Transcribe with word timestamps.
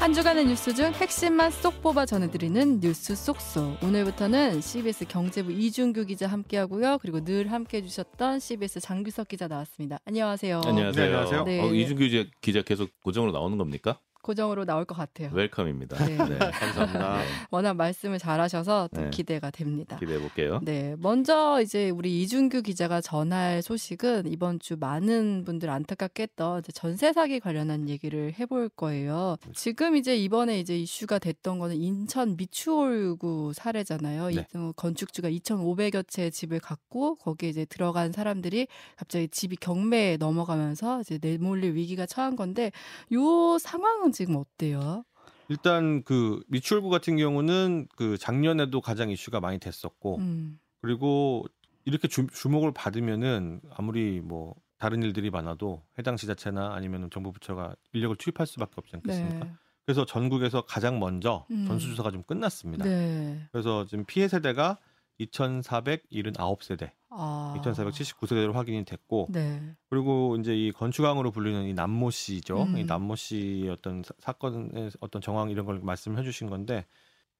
한 0.00 0.14
주간의 0.14 0.46
뉴스 0.46 0.74
중 0.74 0.92
핵심만 0.94 1.50
쏙 1.50 1.82
뽑아 1.82 2.06
전해드리는 2.06 2.80
뉴스 2.80 3.14
쏙쏙. 3.14 3.82
오늘부터는 3.84 4.62
CBS 4.62 5.04
경제부 5.06 5.52
이준규 5.52 6.06
기자 6.06 6.26
함께하고요. 6.26 6.98
그리고 7.02 7.22
늘 7.22 7.52
함께해 7.52 7.82
주셨던 7.82 8.40
CBS 8.40 8.80
장규석 8.80 9.28
기자 9.28 9.46
나왔습니다. 9.46 9.98
안녕하세요. 10.06 10.62
안녕하세요. 10.64 10.92
네, 10.92 11.02
안녕하세요. 11.14 11.44
네. 11.44 11.60
어, 11.60 11.66
이준규 11.74 12.02
기자- 12.04 12.24
기자 12.40 12.62
계속 12.62 12.88
고정으로 13.02 13.32
나오는 13.32 13.58
겁니까? 13.58 14.00
고정으로 14.22 14.64
나올 14.64 14.84
것 14.84 14.94
같아요. 14.94 15.30
웰컴입니다. 15.32 16.04
네. 16.04 16.16
감사합니다. 16.16 17.20
워낙 17.50 17.74
말씀을 17.74 18.18
잘하셔서 18.18 18.88
또 18.94 19.00
네. 19.02 19.10
기대가 19.10 19.50
됩니다. 19.50 19.96
기대해 19.98 20.18
볼게요. 20.18 20.60
네, 20.62 20.94
먼저 20.98 21.60
이제 21.62 21.90
우리 21.90 22.22
이준규 22.22 22.62
기자가 22.62 23.00
전할 23.00 23.62
소식은 23.62 24.30
이번 24.30 24.58
주 24.58 24.76
많은 24.78 25.44
분들 25.44 25.70
안타깝게 25.70 26.24
했던 26.24 26.62
전세 26.74 27.12
사기 27.12 27.40
관련한 27.40 27.88
얘기를 27.88 28.34
해볼 28.38 28.68
거예요. 28.70 29.36
지금 29.54 29.96
이제 29.96 30.16
이번에 30.16 30.60
이제 30.60 30.76
이슈가 30.78 31.18
됐던 31.18 31.58
거는 31.58 31.76
인천 31.76 32.36
미추홀구 32.36 33.52
사례잖아요. 33.54 34.28
네. 34.28 34.46
이 34.54 34.56
어, 34.56 34.72
건축주가 34.76 35.28
2,500여 35.30 36.06
채 36.06 36.30
집을 36.30 36.60
갖고 36.60 37.16
거기에 37.16 37.48
이제 37.50 37.64
들어간 37.64 38.12
사람들이 38.12 38.68
갑자기 38.96 39.28
집이 39.28 39.56
경매에 39.56 40.16
넘어가면서 40.18 41.00
이제 41.00 41.18
내몰릴 41.20 41.74
위기가 41.74 42.06
처한 42.06 42.36
건데 42.36 42.70
요 43.12 43.58
상황은 43.58 44.09
지금 44.12 44.36
어때요? 44.36 45.04
일단 45.48 46.02
그 46.04 46.42
미추홀구 46.48 46.90
같은 46.90 47.16
경우는 47.16 47.88
그 47.96 48.16
작년에도 48.16 48.80
가장 48.80 49.10
이슈가 49.10 49.40
많이 49.40 49.58
됐었고 49.58 50.18
음, 50.18 50.60
그리고 50.80 51.44
이렇게 51.84 52.06
주, 52.08 52.26
주목을 52.28 52.72
받으면은 52.72 53.60
아무리 53.70 54.20
뭐 54.20 54.54
다른 54.78 55.02
일들이 55.02 55.30
많아도 55.30 55.82
해당 55.98 56.16
지자체나 56.16 56.72
아니면 56.74 57.10
정부 57.10 57.32
부처가 57.32 57.74
인력을 57.92 58.16
투입할 58.16 58.46
수밖에 58.46 58.74
없지 58.76 58.96
않겠습니까? 58.96 59.44
네. 59.44 59.52
그래서 59.84 60.04
전국에서 60.04 60.62
가장 60.62 61.00
먼저 61.00 61.46
음. 61.50 61.66
전수조사가 61.66 62.12
좀 62.12 62.22
끝났습니다. 62.22 62.84
네. 62.84 63.48
그래서 63.50 63.84
지금 63.86 64.04
피해 64.04 64.28
세대가 64.28 64.78
2,479세대, 65.20 66.90
아. 67.10 67.54
2,479세대로 67.58 68.52
확인이 68.52 68.84
됐고 68.84 69.26
네. 69.30 69.60
그리고 69.88 70.36
이제 70.38 70.54
이 70.56 70.72
건축왕으로 70.72 71.30
불리는 71.30 71.64
이 71.64 71.74
남모 71.74 72.10
씨죠. 72.10 72.62
음. 72.64 72.76
이 72.78 72.84
남모 72.84 73.16
씨의 73.16 73.68
어떤 73.70 74.02
사- 74.02 74.14
사건의 74.20 74.90
어떤 75.00 75.20
정황 75.22 75.50
이런 75.50 75.66
걸 75.66 75.80
말씀해 75.82 76.22
주신 76.22 76.48
건데 76.48 76.86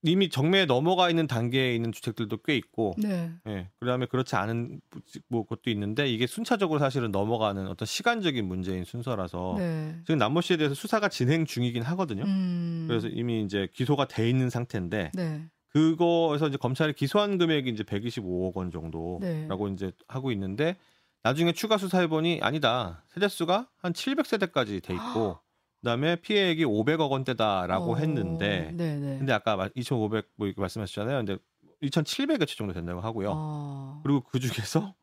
이미 0.02 0.30
정매에 0.30 0.64
넘어가 0.64 1.10
있는 1.10 1.26
단계에 1.26 1.74
있는 1.74 1.92
주택들도 1.92 2.38
꽤 2.38 2.56
있고 2.56 2.94
네. 2.96 3.30
예. 3.46 3.68
그다음에 3.80 4.06
그렇지 4.06 4.34
않은 4.34 4.80
뭐 5.28 5.44
것도 5.44 5.68
있는데 5.68 6.08
이게 6.08 6.26
순차적으로 6.26 6.78
사실은 6.78 7.10
넘어가는 7.10 7.66
어떤 7.68 7.84
시간적인 7.84 8.46
문제인 8.48 8.84
순서라서 8.84 9.56
네. 9.58 9.94
지금 10.06 10.16
남모 10.16 10.40
씨에 10.40 10.56
대해서 10.56 10.74
수사가 10.74 11.10
진행 11.10 11.44
중이긴 11.44 11.82
하거든요. 11.82 12.22
음. 12.24 12.86
그래서 12.88 13.08
이미 13.08 13.42
이제 13.44 13.68
기소가 13.74 14.08
돼 14.08 14.26
있는 14.30 14.48
상태인데 14.48 15.10
네. 15.14 15.42
그거에서 15.70 16.48
이제 16.48 16.56
검찰이 16.56 16.92
기소한 16.92 17.38
금액이 17.38 17.70
이제 17.70 17.82
125억 17.82 18.56
원 18.56 18.70
정도라고 18.70 19.20
네. 19.68 19.74
이제 19.74 19.92
하고 20.08 20.32
있는데 20.32 20.76
나중에 21.22 21.52
추가 21.52 21.78
수사해 21.78 22.06
보니 22.08 22.40
아니다 22.42 23.04
세대 23.08 23.28
수가 23.28 23.68
한 23.78 23.92
700세대까지 23.92 24.82
돼 24.82 24.94
있고 24.94 25.38
그다음에 25.80 26.16
피해액이 26.16 26.64
500억 26.64 27.10
원대다라고 27.10 27.92
어, 27.92 27.96
했는데 27.96 28.72
네네. 28.76 29.18
근데 29.18 29.32
아까 29.32 29.56
2,500뭐 29.56 30.24
이렇게 30.40 30.60
말씀하셨잖아요. 30.60 31.24
근데 31.24 31.38
2,700여 31.82 32.46
채 32.46 32.56
정도 32.56 32.74
된다고 32.74 33.00
하고요. 33.00 33.32
어. 33.34 34.00
그리고 34.02 34.22
그 34.30 34.38
중에서 34.38 34.94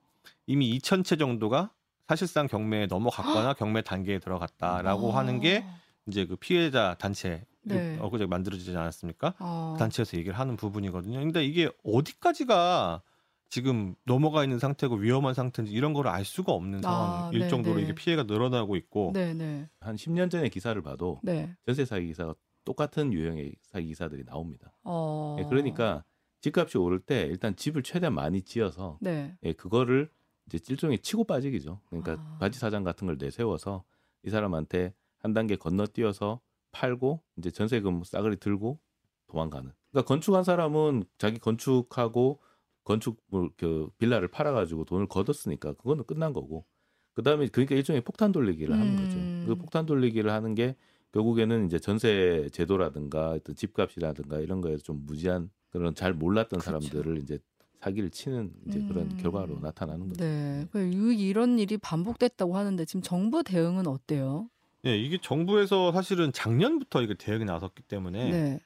이미 0.45 0.77
2,000채 0.77 1.17
정도가 1.17 1.71
사실상 2.07 2.47
경매에 2.47 2.87
넘어갔거나 2.87 3.53
경매 3.55 3.81
단계에 3.81 4.19
들어갔다라고 4.19 5.13
아. 5.13 5.17
하는 5.17 5.39
게 5.39 5.65
이제 6.07 6.25
그 6.25 6.35
피해자 6.35 6.95
단체 6.99 7.43
네. 7.75 7.97
엊그제 7.99 8.25
만들어지지 8.25 8.75
않았습니까? 8.75 9.35
어. 9.39 9.75
단체에서 9.79 10.17
얘기를 10.17 10.37
하는 10.37 10.55
부분이거든요. 10.57 11.19
근데 11.19 11.45
이게 11.45 11.69
어디까지가 11.83 13.01
지금 13.49 13.95
넘어가 14.05 14.43
있는 14.43 14.59
상태고 14.59 14.95
위험한 14.95 15.33
상태인지 15.33 15.71
이런 15.71 15.93
거를 15.93 16.11
알 16.11 16.25
수가 16.25 16.51
없는 16.51 16.79
아, 16.79 16.81
상황일 16.81 17.39
네, 17.39 17.47
정도로 17.47 17.77
네. 17.77 17.83
이게 17.83 17.95
피해가 17.95 18.23
늘어나고 18.23 18.75
있고 18.75 19.11
네네. 19.13 19.69
한 19.79 19.95
10년 19.95 20.29
전의 20.29 20.49
기사를 20.49 20.79
봐도 20.81 21.19
네. 21.23 21.55
전세 21.65 21.85
사기 21.85 22.07
기사가 22.07 22.35
똑같은 22.65 23.13
유형의 23.13 23.55
사기 23.63 23.87
기사들이 23.87 24.25
나옵니다. 24.25 24.73
어. 24.83 25.37
예, 25.39 25.45
그러니까 25.45 26.03
집값이 26.41 26.77
오를 26.77 26.99
때 26.99 27.21
일단 27.21 27.55
집을 27.55 27.83
최대한 27.83 28.13
많이 28.13 28.41
지어서 28.41 28.97
네. 28.99 29.37
예, 29.43 29.53
그거를 29.53 30.09
이제 30.47 30.59
일종의 30.69 30.99
치고 30.99 31.23
빠지기죠. 31.23 31.79
그러니까 31.87 32.13
아. 32.13 32.37
바지 32.39 32.59
사장 32.59 32.83
같은 32.83 33.07
걸 33.07 33.17
내세워서 33.17 33.85
이 34.23 34.29
사람한테 34.29 34.93
한 35.19 35.33
단계 35.33 35.55
건너뛰어서 35.55 36.41
팔고 36.77 37.21
이제 37.37 37.49
전세금 37.49 38.03
싸그리 38.03 38.37
들고 38.37 38.79
도망가는. 39.27 39.71
그러니까 39.91 40.07
건축한 40.07 40.43
사람은 40.43 41.05
자기 41.17 41.39
건축하고 41.39 42.39
건축 42.83 43.17
뭐, 43.27 43.49
그 43.57 43.89
빌라를 43.97 44.27
팔아가지고 44.29 44.85
돈을 44.85 45.07
걷었으니까 45.07 45.73
그거는 45.73 46.05
끝난 46.05 46.33
거고. 46.33 46.65
그 47.13 47.23
다음에 47.23 47.47
그러니까 47.47 47.73
일종의 47.75 48.01
폭탄 48.01 48.31
돌리기를 48.31 48.75
하는 48.75 48.87
음. 48.95 48.95
거죠. 49.43 49.47
그 49.47 49.55
폭탄 49.59 49.85
돌리기를 49.87 50.31
하는 50.31 50.53
게 50.53 50.75
결국에는 51.13 51.65
이제 51.65 51.79
전세 51.79 52.47
제도라든가 52.53 53.31
어떤 53.31 53.55
집값이라든가 53.55 54.39
이런 54.39 54.61
거에서 54.61 54.83
좀 54.83 55.03
무지한 55.05 55.49
그런 55.71 55.95
잘 55.95 56.13
몰랐던 56.13 56.59
그렇죠. 56.59 56.79
사람들을 56.87 57.17
이제 57.23 57.39
사기를 57.81 58.11
치는 58.11 58.53
이제 58.67 58.79
그런 58.87 59.09
음. 59.11 59.17
결과로 59.17 59.59
나타나는 59.59 60.09
거죠. 60.09 60.23
네. 60.23 60.67
그 60.71 60.81
이- 60.83 61.27
이런 61.27 61.57
일이 61.59 61.77
반복됐다고 61.77 62.55
하는데 62.55 62.85
지금 62.85 63.01
정부 63.01 63.43
대응은 63.43 63.87
어때요? 63.87 64.49
예, 64.87 64.97
이게 64.97 65.17
정부에서 65.21 65.91
사실은 65.91 66.31
작년부터 66.31 67.01
이게 67.01 67.13
대응이 67.13 67.45
나섰기 67.45 67.83
때문에 67.83 68.29
네. 68.29 68.59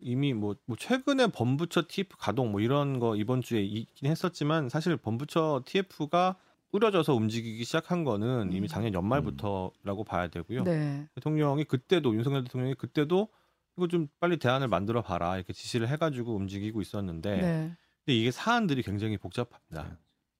이미 0.00 0.34
뭐, 0.34 0.56
뭐 0.66 0.76
최근에 0.76 1.28
범부처 1.28 1.84
TF 1.88 2.16
가동 2.18 2.52
뭐 2.52 2.60
이런 2.60 2.98
거 2.98 3.16
이번 3.16 3.40
주에 3.40 3.62
있긴 3.62 4.10
했었지만 4.10 4.68
사실 4.68 4.96
범부처 4.96 5.62
TF가 5.64 6.36
꾸려져서 6.72 7.14
움직이기 7.14 7.64
시작한 7.64 8.02
거는 8.02 8.52
이미 8.52 8.62
음. 8.62 8.66
작년 8.66 8.92
연말부터라고 8.94 10.02
봐야 10.04 10.26
되고요. 10.28 10.64
네. 10.64 11.06
대통령이 11.14 11.64
그때도 11.64 12.14
윤석열 12.14 12.42
대통령이 12.42 12.74
그때도 12.74 13.28
이거 13.76 13.88
좀 13.88 14.08
빨리 14.18 14.38
대안을 14.38 14.68
만들어 14.68 15.00
봐라 15.00 15.36
이렇게 15.36 15.52
지시를 15.52 15.88
해가지고 15.88 16.34
움직이고 16.34 16.80
있었는데 16.80 17.36
네. 17.36 17.76
근데 18.04 18.18
이게 18.18 18.30
사안들이 18.30 18.82
굉장히 18.82 19.16
복잡합니다. 19.16 19.96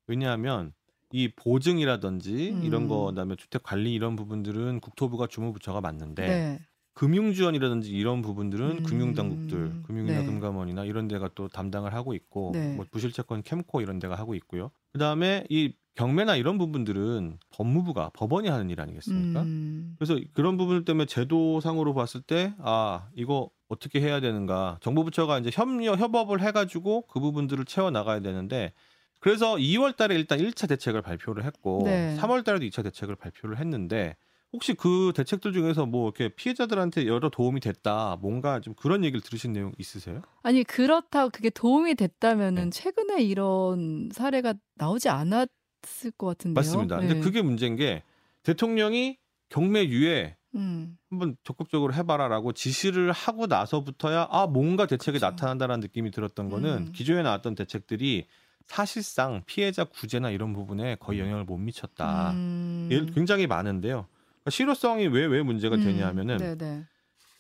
왜냐하면 0.06 0.72
이 1.12 1.28
보증이라든지 1.36 2.50
음. 2.50 2.64
이런 2.64 2.88
거 2.88 3.06
그다음에 3.06 3.36
주택 3.36 3.62
관리 3.62 3.92
이런 3.94 4.16
부분들은 4.16 4.80
국토부가 4.80 5.26
주무부처가 5.26 5.80
맞는데 5.80 6.26
네. 6.26 6.60
금융 6.94 7.32
지원이라든지 7.32 7.90
이런 7.90 8.22
부분들은 8.22 8.78
음. 8.78 8.82
금융당국들, 8.84 9.82
금융이나 9.82 10.20
네. 10.20 10.26
금감원이나 10.26 10.84
이런 10.84 11.08
데가 11.08 11.28
또 11.34 11.48
담당을 11.48 11.92
하고 11.92 12.14
있고 12.14 12.52
네. 12.54 12.74
뭐 12.74 12.84
부실채권 12.90 13.42
캠코 13.42 13.80
이런 13.80 13.98
데가 13.98 14.14
하고 14.14 14.34
있고요. 14.36 14.70
그다음에 14.92 15.44
이 15.50 15.72
경매나 15.96 16.36
이런 16.36 16.58
부분들은 16.58 17.38
법무부가 17.50 18.10
법원이 18.14 18.48
하는 18.48 18.70
일 18.70 18.80
아니겠습니까? 18.80 19.42
음. 19.42 19.94
그래서 19.98 20.18
그런 20.34 20.56
부분 20.56 20.84
때문에 20.84 21.06
제도상으로 21.06 21.94
봤을 21.94 22.20
때 22.20 22.54
아 22.58 23.08
이거 23.14 23.50
어떻게 23.68 24.00
해야 24.00 24.20
되는가 24.20 24.78
정부 24.80 25.04
부처가 25.04 25.38
이제 25.38 25.50
협력 25.52 25.98
협업을 25.98 26.42
해 26.42 26.50
가지고 26.52 27.02
그 27.06 27.18
부분들을 27.20 27.64
채워 27.64 27.90
나가야 27.90 28.20
되는데 28.20 28.72
그래서 29.24 29.56
2월 29.56 29.96
달에 29.96 30.14
일단 30.16 30.38
1차 30.38 30.68
대책을 30.68 31.00
발표를 31.00 31.46
했고 31.46 31.80
네. 31.86 32.14
3월 32.20 32.44
달에도 32.44 32.66
2차 32.66 32.84
대책을 32.84 33.16
발표를 33.16 33.58
했는데 33.58 34.16
혹시 34.52 34.74
그 34.74 35.14
대책들 35.16 35.54
중에서 35.54 35.86
뭐 35.86 36.12
이렇게 36.14 36.28
피해자들한테 36.28 37.06
여러 37.06 37.30
도움이 37.30 37.60
됐다 37.60 38.18
뭔가 38.20 38.60
좀 38.60 38.74
그런 38.74 39.02
얘기를 39.02 39.22
들으신 39.22 39.54
내용 39.54 39.72
있으세요? 39.78 40.20
아니 40.42 40.62
그렇다고 40.62 41.30
그게 41.30 41.48
도움이 41.48 41.94
됐다면은 41.94 42.64
네. 42.64 42.70
최근에 42.70 43.22
이런 43.22 44.10
사례가 44.12 44.52
나오지 44.74 45.08
않았을 45.08 46.10
것 46.18 46.26
같은데요. 46.26 46.54
맞습니다. 46.56 47.00
네. 47.00 47.08
근데 47.08 47.20
그게 47.20 47.40
문제인 47.40 47.76
게 47.76 48.02
대통령이 48.42 49.16
경매 49.48 49.86
유예 49.86 50.36
음. 50.54 50.98
한번 51.08 51.38
적극적으로 51.44 51.94
해봐라라고 51.94 52.52
지시를 52.52 53.10
하고 53.10 53.46
나서부터야 53.46 54.28
아 54.30 54.46
뭔가 54.46 54.84
대책이 54.84 55.16
그쵸. 55.16 55.24
나타난다라는 55.24 55.80
느낌이 55.80 56.10
들었던 56.10 56.50
거는 56.50 56.88
음. 56.88 56.92
기존에 56.92 57.22
나왔던 57.22 57.54
대책들이 57.54 58.26
사실상 58.66 59.42
피해자 59.46 59.84
구제나 59.84 60.30
이런 60.30 60.52
부분에 60.52 60.96
거의 60.96 61.20
영향을 61.20 61.44
못 61.44 61.56
미쳤다. 61.58 62.32
음. 62.32 62.88
예, 62.90 63.04
굉장히 63.12 63.46
많은데요. 63.46 64.06
그러니까 64.08 64.50
실효성이 64.50 65.06
왜 65.06 65.26
왜 65.26 65.42
문제가 65.42 65.76
되냐면은 65.76 66.40
음. 66.40 66.58
네네. 66.58 66.84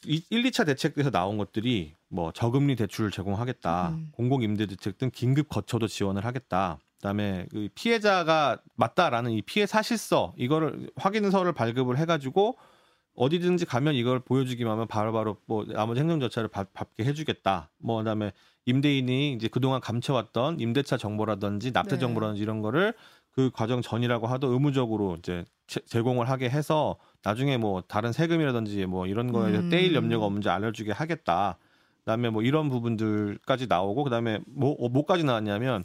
이 0.06 0.22
1, 0.28 0.42
2차 0.44 0.66
대책에서 0.66 1.10
나온 1.10 1.38
것들이 1.38 1.94
뭐 2.08 2.30
저금리 2.32 2.76
대출을 2.76 3.10
제공하겠다. 3.10 3.88
음. 3.90 4.08
공공임대주택 4.12 4.98
등 4.98 5.10
긴급 5.12 5.48
거처도 5.48 5.86
지원을 5.86 6.24
하겠다. 6.26 6.78
그다음에 6.96 7.46
그 7.50 7.68
피해자가 7.74 8.58
맞다라는 8.76 9.30
이 9.32 9.42
피해 9.42 9.66
사실서 9.66 10.34
이거를 10.36 10.90
확인서를 10.96 11.52
발급을 11.52 11.98
해가지고 11.98 12.56
어디든지 13.14 13.64
가면 13.66 13.94
이걸 13.94 14.20
보여주기만 14.20 14.72
하면 14.72 14.86
바로바로 14.88 15.38
뭐 15.46 15.64
나머지 15.64 16.00
행정 16.00 16.20
절차를 16.20 16.48
밟, 16.48 16.72
밟게 16.74 17.04
해주겠다. 17.04 17.70
뭐 17.78 17.98
그다음에 17.98 18.32
임대인이 18.66 19.32
이제 19.34 19.48
그동안 19.48 19.80
감춰왔던 19.80 20.60
임대차 20.60 20.96
정보라든지 20.96 21.72
납세 21.72 21.96
네. 21.96 22.00
정보라든지 22.00 22.42
이런 22.42 22.60
거를 22.62 22.94
그 23.30 23.50
과정 23.52 23.82
전이라고 23.82 24.26
하도 24.26 24.52
의무적으로 24.52 25.16
이제 25.18 25.44
제- 25.66 25.80
제공을 25.86 26.28
하게 26.28 26.48
해서 26.48 26.96
나중에 27.22 27.56
뭐 27.56 27.82
다른 27.82 28.12
세금이라든지 28.12 28.86
뭐 28.86 29.06
이런 29.06 29.32
거에 29.32 29.46
대해서 29.50 29.64
음. 29.66 29.70
떼일 29.70 29.94
염려가 29.94 30.24
없는지 30.24 30.48
알려주게 30.48 30.92
하겠다. 30.92 31.58
그다음에 32.00 32.30
뭐 32.30 32.42
이런 32.42 32.68
부분들까지 32.68 33.66
나오고 33.66 34.04
그다음에 34.04 34.40
뭐 34.46 34.72
어, 34.78 34.88
뭐까지 34.88 35.24
나왔냐면 35.24 35.84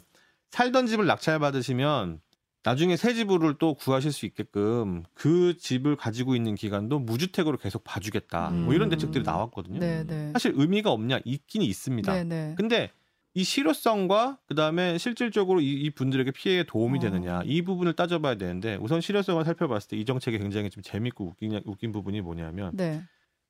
살던 0.50 0.86
집을 0.86 1.06
낙찰 1.06 1.38
받으시면 1.38 2.20
나중에 2.62 2.96
새 2.96 3.14
집을 3.14 3.54
또 3.58 3.74
구하실 3.74 4.12
수 4.12 4.26
있게끔 4.26 5.04
그 5.14 5.56
집을 5.56 5.96
가지고 5.96 6.34
있는 6.36 6.54
기간도 6.54 6.98
무주택으로 6.98 7.56
계속 7.56 7.84
봐주겠다. 7.84 8.50
뭐 8.50 8.74
이런 8.74 8.88
음. 8.88 8.90
대책들이 8.90 9.24
나왔거든요. 9.24 9.78
네, 9.78 10.04
네. 10.06 10.30
사실 10.32 10.52
의미가 10.54 10.90
없냐 10.90 11.20
있긴 11.24 11.62
있습니다. 11.62 12.12
네, 12.12 12.24
네. 12.24 12.54
근데 12.56 12.90
이 13.32 13.44
실효성과 13.44 14.38
그다음에 14.46 14.98
실질적으로 14.98 15.60
이, 15.60 15.72
이 15.72 15.90
분들에게 15.90 16.32
피해에 16.32 16.64
도움이 16.64 16.98
어. 16.98 17.02
되느냐 17.02 17.42
이 17.44 17.62
부분을 17.62 17.94
따져봐야 17.94 18.34
되는데 18.36 18.76
우선 18.80 19.00
실효성을 19.00 19.42
살펴봤을 19.44 19.88
때 19.88 19.96
이 19.96 20.04
정책이 20.04 20.38
굉장히 20.38 20.68
좀 20.68 20.82
재밌고 20.82 21.24
웃긴, 21.26 21.60
웃긴 21.64 21.92
부분이 21.92 22.20
뭐냐면 22.20 22.72
네. 22.76 23.02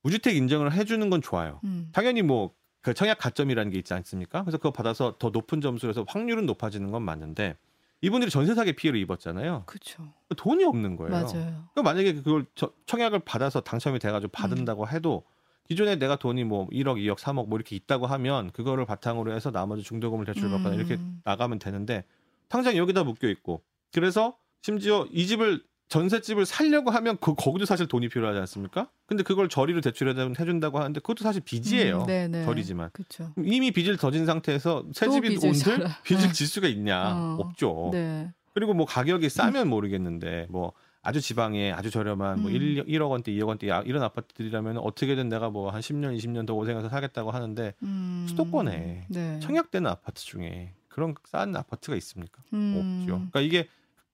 무주택 0.02 0.36
인정을 0.36 0.72
해주는 0.72 1.10
건 1.10 1.20
좋아요. 1.20 1.60
음. 1.64 1.88
당연히 1.92 2.22
뭐 2.22 2.60
그 2.82 2.94
청약 2.94 3.18
가점이라는 3.18 3.70
게 3.70 3.78
있지 3.78 3.92
않습니까? 3.94 4.42
그래서 4.42 4.56
그거 4.56 4.70
받아서 4.70 5.16
더 5.18 5.30
높은 5.30 5.60
점수를 5.60 5.92
해서 5.92 6.04
확률은 6.08 6.46
높아지는 6.46 6.90
건 6.90 7.02
맞는데 7.02 7.56
이분들이 8.02 8.30
전세 8.30 8.54
사기 8.54 8.72
피해를 8.74 8.98
입었잖아요. 9.00 9.64
그렇죠. 9.66 10.12
돈이 10.36 10.64
없는 10.64 10.96
거예요. 10.96 11.10
맞아요. 11.10 11.28
그러니까 11.74 11.82
만약에 11.82 12.14
그걸 12.14 12.46
저- 12.54 12.72
청약을 12.86 13.20
받아서 13.20 13.60
당첨이 13.60 13.98
돼가지고 13.98 14.30
받은다고 14.32 14.88
해도 14.88 15.24
기존에 15.68 15.96
내가 15.96 16.16
돈이 16.16 16.44
뭐 16.44 16.66
1억, 16.68 16.96
2억, 16.96 17.18
3억 17.18 17.48
뭐 17.48 17.56
이렇게 17.58 17.76
있다고 17.76 18.06
하면 18.06 18.50
그거를 18.52 18.86
바탕으로 18.86 19.32
해서 19.32 19.50
나머지 19.50 19.82
중도금을 19.82 20.24
대출받거나 20.24 20.74
이렇게 20.74 20.94
음. 20.94 21.20
나가면 21.24 21.58
되는데 21.58 22.04
당장 22.48 22.76
여기다 22.76 23.04
묶여 23.04 23.28
있고 23.28 23.62
그래서 23.92 24.36
심지어 24.62 25.06
이 25.12 25.26
집을 25.26 25.62
전셋집을 25.90 26.46
살려고 26.46 26.90
하면 26.92 27.18
그 27.20 27.34
거기도 27.34 27.66
사실 27.66 27.86
돈이 27.88 28.08
필요하지 28.08 28.38
않습니까? 28.40 28.88
근데 29.06 29.24
그걸 29.24 29.48
저리로 29.48 29.80
대출해 29.80 30.14
준다고 30.44 30.78
하는데 30.78 30.98
그것도 31.00 31.24
사실 31.24 31.42
빚이에요. 31.44 32.06
음. 32.08 32.42
저리지만 32.44 32.90
그렇죠. 32.92 33.32
이미 33.44 33.72
빚을 33.72 33.96
져진 33.98 34.24
상태에서 34.24 34.84
새또 34.92 35.12
집이 35.12 35.28
빚을 35.30 35.48
온들. 35.48 35.88
빚을 36.04 36.20
네. 36.22 36.32
질 36.32 36.46
수가 36.46 36.68
있냐? 36.68 37.12
어. 37.16 37.36
없죠. 37.40 37.90
네. 37.92 38.32
그리고 38.54 38.72
뭐 38.72 38.86
가격이 38.86 39.28
싸면 39.28 39.68
모르겠는데 39.68 40.46
뭐 40.48 40.72
아주 41.02 41.20
지방에 41.20 41.72
아주 41.72 41.90
저렴한 41.90 42.40
뭐 42.40 42.50
음. 42.50 42.54
1, 42.54 42.84
1억 42.84 43.10
원대, 43.10 43.32
2억 43.32 43.48
원대 43.48 43.68
야- 43.68 43.82
이런 43.84 44.02
아파트들이라면 44.04 44.78
어떻게든 44.78 45.28
내가 45.28 45.50
뭐 45.50 45.70
한 45.70 45.80
10년, 45.80 46.16
20년 46.16 46.46
더 46.46 46.54
고생해서 46.54 46.88
사겠다고 46.88 47.32
하는데 47.32 47.74
음. 47.82 48.26
수도권에 48.28 49.06
네. 49.08 49.40
청약되는 49.40 49.90
아파트 49.90 50.22
중에 50.22 50.74
그런 50.88 51.14
싼 51.24 51.56
아파트가 51.56 51.96
있습니까? 51.96 52.42
음. 52.52 53.00
없죠. 53.00 53.14
그러니까 53.16 53.40
이게 53.40 53.68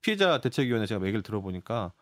피해자 0.07 0.41
대책위원회 0.41 0.87
제가 0.87 1.05
얘기를 1.05 1.21
들어보니까 1.23 1.93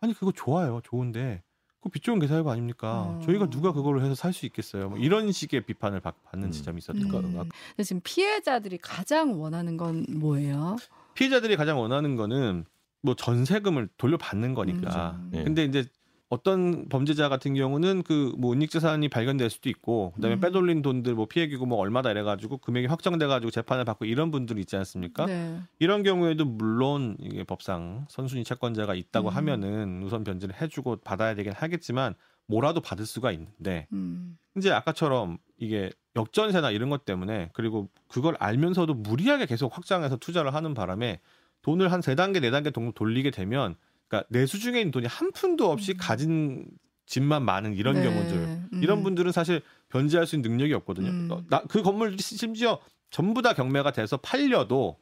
아니 0.00 0.14
그거 0.14 0.32
좋아요, 0.32 0.80
좋은데 0.82 1.42
그빚 1.82 2.02
좋은 2.02 2.18
개사유가 2.18 2.52
아닙니까? 2.52 3.02
어. 3.02 3.20
저희가 3.22 3.50
누가 3.50 3.72
그거를 3.72 4.02
해서 4.02 4.14
살 4.14 4.32
수 4.32 4.46
있겠어요? 4.46 4.88
뭐 4.88 4.98
이런 4.98 5.30
식의 5.30 5.66
비판을 5.66 6.00
받, 6.00 6.14
는 6.32 6.44
음. 6.44 6.50
지점이 6.50 6.78
있었던 6.78 7.08
거 7.08 7.18
음. 7.18 7.22
같아요. 7.34 7.48
근데 7.70 7.82
지금 7.82 8.00
피해자들이 8.02 8.78
가장 8.78 9.38
원하는 9.38 9.76
건 9.76 10.06
뭐예요? 10.08 10.76
피해자들이 11.12 11.56
가장 11.56 11.78
원하는 11.78 12.16
거는 12.16 12.64
뭐 13.02 13.14
전세금을 13.14 13.90
돌려받는 13.98 14.54
거니까. 14.54 15.18
음. 15.20 15.30
예. 15.34 15.44
근데 15.44 15.64
이제 15.64 15.84
어떤 16.30 16.88
범죄자 16.88 17.28
같은 17.28 17.54
경우는 17.54 18.04
그뭐 18.04 18.52
은닉 18.52 18.70
재산이 18.70 19.08
발견될 19.08 19.50
수도 19.50 19.68
있고 19.68 20.12
그다음에 20.14 20.36
음. 20.36 20.40
빼돌린 20.40 20.80
돈들 20.80 21.14
뭐 21.14 21.26
피해기고 21.26 21.66
뭐 21.66 21.76
얼마다 21.78 22.12
이래 22.12 22.22
가지고 22.22 22.58
금액이 22.58 22.86
확정돼 22.86 23.26
가지고 23.26 23.50
재판을 23.50 23.84
받고 23.84 24.04
이런 24.04 24.30
분들이 24.30 24.60
있지 24.60 24.76
않습니까? 24.76 25.26
네. 25.26 25.60
이런 25.80 26.04
경우에도 26.04 26.44
물론 26.44 27.16
이게 27.18 27.42
법상 27.42 28.06
선순위 28.08 28.44
채권자가 28.44 28.94
있다고 28.94 29.28
음. 29.30 29.34
하면은 29.36 30.02
우선 30.04 30.22
변제를 30.22 30.62
해 30.62 30.68
주고 30.68 30.96
받아야 30.96 31.34
되긴 31.34 31.52
하겠지만 31.52 32.14
뭐라도 32.46 32.80
받을 32.80 33.06
수가 33.06 33.32
있는데 33.32 33.88
음. 33.92 34.38
이제 34.56 34.70
아까처럼 34.70 35.38
이게 35.58 35.90
역전세나 36.14 36.70
이런 36.70 36.90
것 36.90 37.04
때문에 37.04 37.50
그리고 37.54 37.88
그걸 38.06 38.36
알면서도 38.38 38.94
무리하게 38.94 39.46
계속 39.46 39.76
확장해서 39.76 40.16
투자를 40.18 40.54
하는 40.54 40.74
바람에 40.74 41.18
돈을 41.62 41.90
한 41.90 42.02
세 42.02 42.14
단계 42.14 42.38
네 42.38 42.52
단계 42.52 42.70
정도 42.70 42.92
돌리게 42.92 43.32
되면 43.32 43.74
그러니까 44.10 44.26
내수 44.28 44.58
중에 44.58 44.80
있는 44.80 44.90
돈이 44.90 45.06
한 45.06 45.30
푼도 45.30 45.70
없이 45.70 45.92
음. 45.92 45.96
가진 45.98 46.66
집만 47.06 47.44
많은 47.44 47.74
이런 47.74 47.94
네. 47.94 48.02
경우들 48.02 48.36
음. 48.36 48.80
이런 48.82 49.02
분들은 49.02 49.30
사실 49.32 49.62
변제할 49.88 50.26
수 50.26 50.36
있는 50.36 50.50
능력이 50.50 50.74
없거든요. 50.74 51.08
음. 51.10 51.28
어, 51.30 51.42
나, 51.48 51.62
그 51.68 51.82
건물 51.82 52.16
심지어 52.18 52.80
전부 53.10 53.40
다 53.40 53.54
경매가 53.54 53.92
돼서 53.92 54.16
팔려도 54.16 54.96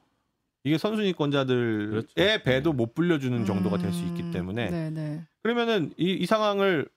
이게 0.64 0.76
선순위권자들의 0.76 1.88
그렇죠. 1.88 2.14
배도 2.44 2.70
네. 2.70 2.76
못 2.76 2.94
불려주는 2.94 3.44
정도가 3.46 3.78
될 3.78 3.92
수 3.92 4.04
있기 4.04 4.22
음. 4.24 4.30
때문에 4.30 4.70
네, 4.70 4.90
네. 4.90 5.24
그러면은 5.42 5.92
이, 5.96 6.12
이 6.12 6.26
상황을 6.26 6.88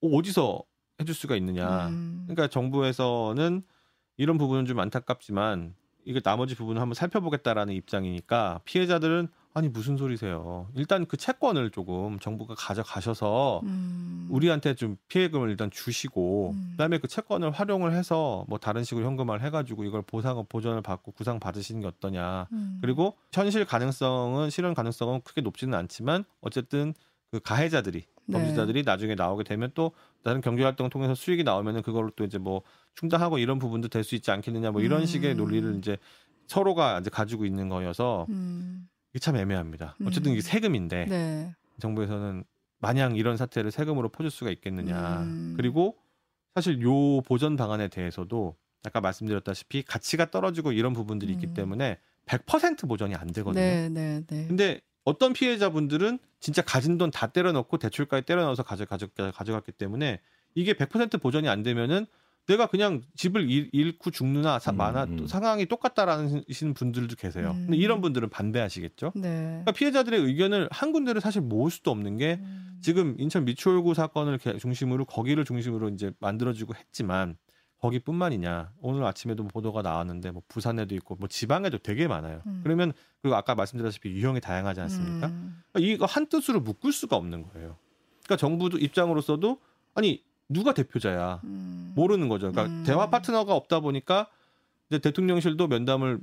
어디서 0.00 0.62
해줄 1.00 1.14
수가 1.14 1.34
있느냐. 1.36 1.88
음. 1.88 2.24
그러니까 2.26 2.48
정부에서는 2.48 3.62
이런 4.16 4.38
부분은 4.38 4.66
좀 4.66 4.78
안타깝지만 4.78 5.74
이거 6.04 6.20
나머지 6.20 6.54
부분을 6.54 6.80
한번 6.80 6.94
살펴보겠다라는 6.94 7.74
입장이니까 7.74 8.60
피해자들은 8.64 9.28
아니 9.58 9.68
무슨 9.68 9.96
소리세요. 9.96 10.68
일단 10.74 11.04
그 11.06 11.16
채권을 11.16 11.70
조금 11.70 12.18
정부가 12.20 12.54
가져가셔서 12.56 13.60
음. 13.64 14.28
우리한테 14.30 14.74
좀 14.74 14.96
피해금을 15.08 15.50
일단 15.50 15.68
주시고 15.70 16.52
음. 16.54 16.68
그다음에 16.72 16.98
그 16.98 17.08
채권을 17.08 17.50
활용을 17.50 17.92
해서 17.92 18.44
뭐 18.48 18.58
다른 18.58 18.84
식으로 18.84 19.04
현금화를 19.04 19.44
해가지고 19.44 19.84
이걸 19.84 20.02
보상 20.02 20.44
보전을 20.48 20.82
받고 20.82 21.10
구상 21.12 21.40
받으시는 21.40 21.80
게 21.80 21.88
어떠냐. 21.88 22.46
음. 22.52 22.78
그리고 22.80 23.16
현실 23.32 23.64
가능성은 23.64 24.50
실현 24.50 24.74
가능성은 24.74 25.22
크게 25.22 25.40
높지는 25.40 25.76
않지만 25.76 26.24
어쨌든 26.40 26.94
그 27.32 27.40
가해자들이 27.40 28.04
네. 28.26 28.32
범죄자들이 28.32 28.84
나중에 28.84 29.16
나오게 29.16 29.42
되면 29.42 29.70
또 29.74 29.90
다른 30.22 30.40
경제 30.40 30.62
활동을 30.62 30.90
통해서 30.90 31.14
수익이 31.16 31.42
나오면은 31.42 31.82
그걸로 31.82 32.10
또 32.14 32.22
이제 32.24 32.38
뭐 32.38 32.62
충당하고 32.94 33.38
이런 33.38 33.58
부분도 33.58 33.88
될 33.88 34.04
수 34.04 34.14
있지 34.14 34.30
않겠느냐 34.30 34.70
뭐 34.70 34.82
이런 34.82 35.00
음. 35.00 35.06
식의 35.06 35.34
논리를 35.34 35.76
이제 35.78 35.96
서로가 36.46 37.00
이제 37.00 37.10
가지고 37.10 37.44
있는 37.44 37.68
거여서 37.68 38.26
음. 38.28 38.88
이게 39.12 39.18
참 39.18 39.36
애매합니다. 39.36 39.96
어쨌든 40.06 40.32
음. 40.32 40.34
이게 40.34 40.42
세금인데 40.42 41.06
네. 41.06 41.54
정부에서는 41.80 42.44
마냥 42.78 43.16
이런 43.16 43.36
사태를 43.36 43.70
세금으로 43.70 44.08
퍼줄 44.10 44.30
수가 44.30 44.50
있겠느냐. 44.50 45.22
음. 45.22 45.54
그리고 45.56 45.96
사실 46.54 46.80
요 46.82 47.20
보전 47.22 47.56
방안에 47.56 47.88
대해서도 47.88 48.56
아까 48.84 49.00
말씀드렸다시피 49.00 49.82
가치가 49.82 50.30
떨어지고 50.30 50.72
이런 50.72 50.92
부분들이 50.92 51.32
있기 51.32 51.48
음. 51.48 51.54
때문에 51.54 51.98
100% 52.26 52.88
보전이 52.88 53.14
안 53.14 53.28
되거든요. 53.32 53.60
네, 53.64 53.88
네, 53.88 54.22
네. 54.26 54.46
근데 54.46 54.80
어떤 55.04 55.32
피해자분들은 55.32 56.18
진짜 56.40 56.62
가진 56.62 56.98
돈 56.98 57.10
다 57.10 57.28
때려넣고 57.28 57.78
대출까지 57.78 58.26
때려넣어서 58.26 58.62
가져, 58.62 58.84
가져, 58.84 59.08
가져갔기 59.08 59.72
때문에 59.72 60.20
이게 60.54 60.74
100% 60.74 61.20
보전이 61.20 61.48
안 61.48 61.62
되면은 61.62 62.06
내가 62.48 62.66
그냥 62.66 63.02
집을 63.14 63.50
잃, 63.50 63.68
잃고 63.72 64.10
죽느나 64.10 64.58
사, 64.58 64.70
음, 64.72 64.76
많아 64.78 65.04
음. 65.04 65.26
상황이 65.26 65.66
똑같다라는 65.66 66.44
분들도 66.74 67.14
계세요. 67.16 67.50
음. 67.54 67.64
근데 67.66 67.76
이런 67.76 68.00
분들은 68.00 68.30
반대하시겠죠. 68.30 69.12
네. 69.16 69.20
그러니까 69.30 69.72
피해자들의 69.72 70.18
의견을 70.20 70.68
한 70.72 70.92
군데를 70.92 71.20
사실 71.20 71.42
모을 71.42 71.70
수도 71.70 71.90
없는 71.90 72.16
게 72.16 72.38
음. 72.40 72.78
지금 72.80 73.14
인천 73.18 73.44
미추홀구 73.44 73.92
사건을 73.92 74.38
개- 74.38 74.56
중심으로 74.56 75.04
거기를 75.04 75.44
중심으로 75.44 75.90
이제 75.90 76.10
만들어지고 76.20 76.74
했지만 76.74 77.36
거기뿐만이냐 77.80 78.72
오늘 78.80 79.04
아침에도 79.04 79.44
보도가 79.46 79.82
나왔는데 79.82 80.30
뭐 80.32 80.42
부산에도 80.48 80.94
있고 80.96 81.16
뭐 81.16 81.28
지방에도 81.28 81.78
되게 81.78 82.08
많아요. 82.08 82.42
음. 82.46 82.60
그러면 82.64 82.92
그리고 83.20 83.36
아까 83.36 83.54
말씀드렸다시피 83.54 84.08
유형이 84.10 84.40
다양하지 84.40 84.80
않습니까? 84.80 85.26
음. 85.28 85.62
그러니까 85.72 85.92
이거 85.94 86.06
한 86.06 86.26
뜻으로 86.26 86.60
묶을 86.60 86.92
수가 86.92 87.14
없는 87.16 87.42
거예요. 87.42 87.76
그러니까 88.24 88.36
정부도 88.36 88.78
입장으로서도 88.78 89.60
아니 89.94 90.22
누가 90.48 90.72
대표자야 90.72 91.40
음. 91.44 91.92
모르는 91.94 92.28
거죠. 92.28 92.50
그러니까 92.50 92.74
음. 92.74 92.84
대화 92.84 93.10
파트너가 93.10 93.54
없다 93.54 93.80
보니까 93.80 94.28
이제 94.88 94.98
대통령실도 94.98 95.68
면담을 95.68 96.18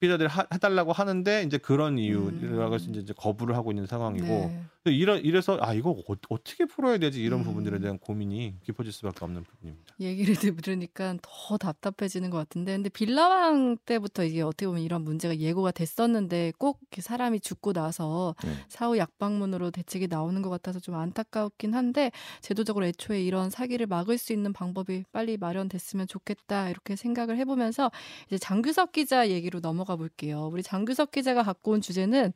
피해자들이 0.00 0.28
하- 0.28 0.46
해달라고 0.52 0.92
하는데 0.92 1.42
이제 1.42 1.58
그런 1.58 1.98
이유라고 1.98 2.74
해서 2.74 2.86
음. 2.88 2.94
이제 2.96 3.12
거부를 3.16 3.54
하고 3.54 3.70
있는 3.70 3.86
상황이고 3.86 4.26
네. 4.26 4.64
이런 4.86 5.22
이래서 5.22 5.58
아 5.60 5.74
이거 5.74 5.90
어, 5.90 6.14
어떻게 6.30 6.64
풀어야 6.64 6.96
되지 6.96 7.22
이런 7.22 7.40
음. 7.40 7.44
부분들에 7.44 7.78
대한 7.80 7.98
고민이 7.98 8.54
깊어질 8.64 8.92
수밖에 8.92 9.22
없는 9.24 9.44
부분입니다. 9.44 9.94
얘기를 10.00 10.34
들으니까 10.34 11.16
더 11.20 11.58
답답해지는 11.58 12.30
것 12.30 12.38
같은데, 12.38 12.72
근데 12.72 12.88
빌라왕 12.88 13.76
때부터 13.84 14.24
이게 14.24 14.40
어떻게 14.40 14.66
보면 14.66 14.80
이런 14.80 15.02
문제가 15.02 15.36
예고가 15.36 15.72
됐었는데 15.72 16.54
꼭 16.56 16.78
이렇게 16.80 17.02
사람이 17.02 17.40
죽고 17.40 17.74
나서 17.74 18.34
네. 18.42 18.54
사후 18.68 18.96
약방문으로 18.96 19.70
대책이 19.70 20.08
나오는 20.08 20.40
것 20.40 20.48
같아서 20.48 20.80
좀 20.80 20.94
안타깝긴 20.94 21.74
한데 21.74 22.10
제도적으로 22.40 22.86
애초에 22.86 23.22
이런 23.22 23.50
사기를 23.50 23.86
막을 23.86 24.16
수 24.16 24.32
있는 24.32 24.54
방법이 24.54 25.04
빨리 25.12 25.36
마련됐으면 25.36 26.06
좋겠다 26.06 26.70
이렇게 26.70 26.96
생각을 26.96 27.36
해보면서 27.36 27.90
이제 28.28 28.38
장규석 28.38 28.92
기자 28.92 29.28
얘기로 29.28 29.60
넘어가 29.60 29.89
볼게요. 29.96 30.48
우리 30.52 30.62
장규석 30.62 31.10
기자가 31.10 31.42
갖고 31.42 31.72
온 31.72 31.80
주제는 31.80 32.32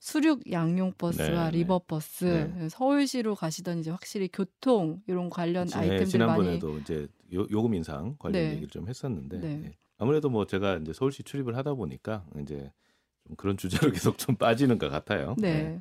수륙 0.00 0.50
양용 0.52 0.92
버스와 0.98 1.26
네, 1.46 1.50
네. 1.52 1.58
리버 1.58 1.82
버스 1.86 2.24
네. 2.56 2.68
서울시로 2.68 3.34
가시더니 3.34 3.78
이제 3.78 3.90
확실히 3.90 4.28
교통 4.32 5.00
이런 5.06 5.30
관련 5.30 5.66
지- 5.66 5.76
아이템들 5.76 5.98
많이 5.98 6.10
지난번에도 6.10 6.78
이제 6.78 7.08
요, 7.32 7.46
요금 7.50 7.74
인상 7.74 8.14
관련 8.18 8.42
네. 8.42 8.50
얘기를 8.50 8.68
좀 8.68 8.86
했었는데 8.88 9.38
네. 9.38 9.62
예. 9.64 9.72
아무래도 9.96 10.28
뭐 10.28 10.46
제가 10.46 10.76
이제 10.76 10.92
서울시 10.92 11.22
출입을 11.22 11.56
하다 11.56 11.74
보니까 11.74 12.26
이제 12.42 12.70
좀 13.26 13.36
그런 13.36 13.56
주제로 13.56 13.90
계속 13.92 14.18
좀 14.18 14.36
빠지는 14.36 14.76
것 14.78 14.90
같아요. 14.90 15.34
네. 15.38 15.48
예. 15.48 15.80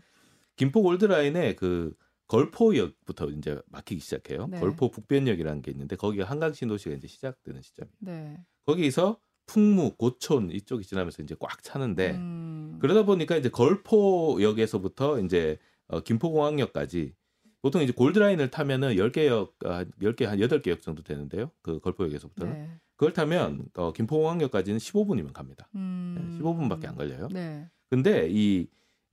김포 0.56 0.82
골드라인에 0.84 1.56
그 1.56 1.94
걸포역부터 2.28 3.30
이제 3.32 3.60
막히기 3.68 4.00
시작해요. 4.02 4.48
네. 4.48 4.60
걸포 4.60 4.90
북변역이라는 4.92 5.62
게 5.62 5.72
있는데 5.72 5.96
거기가 5.96 6.26
한강 6.26 6.54
신도시가 6.54 6.96
이제 6.96 7.08
시작되는 7.08 7.62
시점이에요. 7.62 7.96
네. 8.00 8.38
거기서 8.66 9.18
풍무, 9.46 9.96
고촌 9.98 10.52
이쪽이 10.52 10.86
지나면서 10.86 11.24
이제 11.24 11.36
꽉 11.40 11.62
차는데 11.64 12.12
음. 12.12 12.78
그러다 12.80 13.04
보니까 13.06 13.36
이제 13.36 13.50
걸포역에서부터 13.50 15.20
이제 15.20 15.58
어, 15.88 16.00
김포공항역까지 16.02 17.14
보통 17.62 17.82
이제 17.82 17.94
골드라인을 17.94 18.52
타면은 18.52 18.96
10개 18.96 19.26
역, 19.28 19.56
아, 19.66 19.86
10개, 20.02 20.26
한 20.26 20.40
8개 20.40 20.70
역 20.70 20.82
정도 20.82 21.02
되는데요. 21.02 21.50
그 21.62 21.80
걸포역에서부터는. 21.80 22.54
네. 22.54 22.70
그걸 22.96 23.14
타면 23.14 23.66
어, 23.76 23.94
김포공항역까지는 23.94 24.80
15분이면 24.80 25.34
갑니다. 25.34 25.68
음. 25.76 26.40
15분밖에 26.42 26.88
안 26.88 26.96
걸려요. 26.96 27.30
네. 27.32 27.70
근데 27.90 28.28
이 28.30 28.68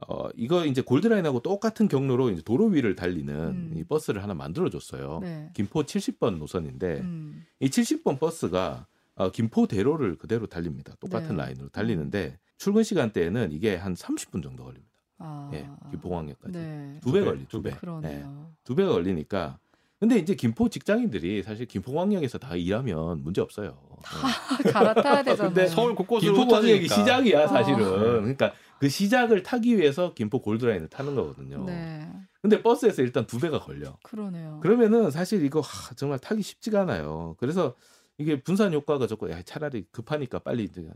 어, 0.08 0.28
이거 0.34 0.64
이제 0.64 0.80
골드라인하고 0.80 1.40
똑같은 1.40 1.86
경로로 1.86 2.30
이제 2.30 2.42
도로 2.42 2.66
위를 2.66 2.94
달리는 2.96 3.34
음. 3.34 3.72
이 3.76 3.84
버스를 3.84 4.22
하나 4.22 4.34
만들어 4.34 4.70
줬어요. 4.70 5.20
네. 5.22 5.50
김포 5.54 5.82
70번 5.82 6.38
노선인데 6.38 7.00
음. 7.00 7.44
이 7.60 7.68
70번 7.68 8.18
버스가 8.18 8.86
어, 9.20 9.30
김포대로를 9.30 10.16
그대로 10.16 10.46
달립니다. 10.46 10.94
똑같은 10.98 11.36
네. 11.36 11.42
라인으로 11.44 11.68
달리는데 11.68 12.38
출근 12.56 12.82
시간대에는 12.82 13.52
이게 13.52 13.76
한 13.76 13.92
30분 13.92 14.42
정도 14.42 14.64
걸립니다. 14.64 14.88
아. 15.18 15.50
예, 15.52 15.68
김포공항역까지 15.90 16.52
네. 16.56 16.98
두배두 17.02 17.12
배, 17.12 17.24
걸리, 17.24 17.44
두 17.46 17.62
배, 17.62 17.70
예, 17.70 17.74
그러네요. 17.74 18.50
두배 18.64 18.86
걸리니까. 18.86 19.58
근데 19.98 20.16
이제 20.16 20.34
김포 20.34 20.70
직장인들이 20.70 21.42
사실 21.42 21.66
김포공항역에서 21.66 22.38
다 22.38 22.56
일하면 22.56 23.22
문제 23.22 23.42
없어요. 23.42 23.76
예. 24.64 24.70
갈아타야 24.72 25.22
되잖아요. 25.22 25.52
근데 25.52 25.68
서울 25.68 25.94
곳곳으로 25.94 26.32
김포공항역이 26.32 26.84
흩어지니까. 26.84 26.94
시작이야 26.94 27.44
어. 27.44 27.46
사실은. 27.48 27.78
그러니까 27.78 28.54
그 28.78 28.88
시작을 28.88 29.42
타기 29.42 29.76
위해서 29.76 30.14
김포 30.14 30.40
골드라인을 30.40 30.88
타는 30.88 31.14
거거든요. 31.14 31.64
네. 31.66 32.10
근데 32.40 32.62
버스에서 32.62 33.02
일단 33.02 33.26
두 33.26 33.38
배가 33.38 33.60
걸려. 33.60 33.98
그러네요. 34.02 34.60
그러면은 34.62 35.10
사실 35.10 35.44
이거 35.44 35.60
하, 35.60 35.92
정말 35.94 36.18
타기 36.18 36.40
쉽지가 36.40 36.80
않아요. 36.80 37.36
그래서 37.38 37.74
이게 38.20 38.42
분산 38.42 38.72
효과가 38.74 39.06
적고 39.06 39.30
야, 39.30 39.40
차라리 39.42 39.86
급하니까 39.90 40.40
빨리 40.40 40.64
이제 40.64 40.86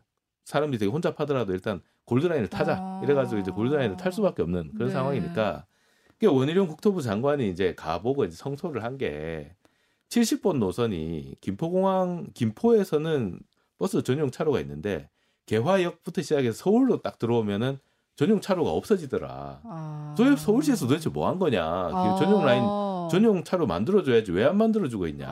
사람들이 0.45 0.79
되게 0.79 0.93
혼잡하더라도 0.93 1.55
일단 1.55 1.81
골드라인을 2.05 2.49
타자 2.51 2.77
아. 2.79 3.01
이래가지고 3.03 3.41
이제 3.41 3.51
골드라인을 3.51 3.97
탈 3.97 4.13
수밖에 4.13 4.43
없는 4.43 4.73
그런 4.75 4.89
네. 4.89 4.93
상황이니까 4.95 5.65
그 6.21 6.27
원희룡 6.27 6.67
국토부 6.69 7.01
장관이 7.03 7.49
이제 7.49 7.75
가보고 7.75 8.25
이제 8.27 8.37
성토를 8.37 8.85
한 8.85 8.99
게 8.99 9.57
70번 10.11 10.59
노선이 10.59 11.35
김포공항 11.41 12.29
김포에서는 12.35 13.41
버스 13.79 14.03
전용 14.03 14.31
차로가 14.31 14.61
있는데 14.61 15.09
개화역부터 15.47 16.21
시작해서 16.23 16.57
서울로 16.57 17.01
딱 17.03 17.19
들어오면은 17.19 17.79
전용 18.17 18.41
차로가 18.41 18.71
없어지더라. 18.71 19.61
아. 19.65 20.15
저 20.17 20.37
서울시에서 20.37 20.87
도대체 20.87 21.09
뭐 21.11 21.27
한 21.27 21.39
거냐? 21.39 21.89
그 21.89 22.25
전용 22.25 22.45
라인 22.45 22.63
아. 22.63 23.09
전용 23.11 23.43
차로 23.43 23.67
만들어줘야지 23.67 24.31
왜 24.31 24.45
안 24.45 24.57
만들어주고 24.59 25.09
있냐. 25.09 25.27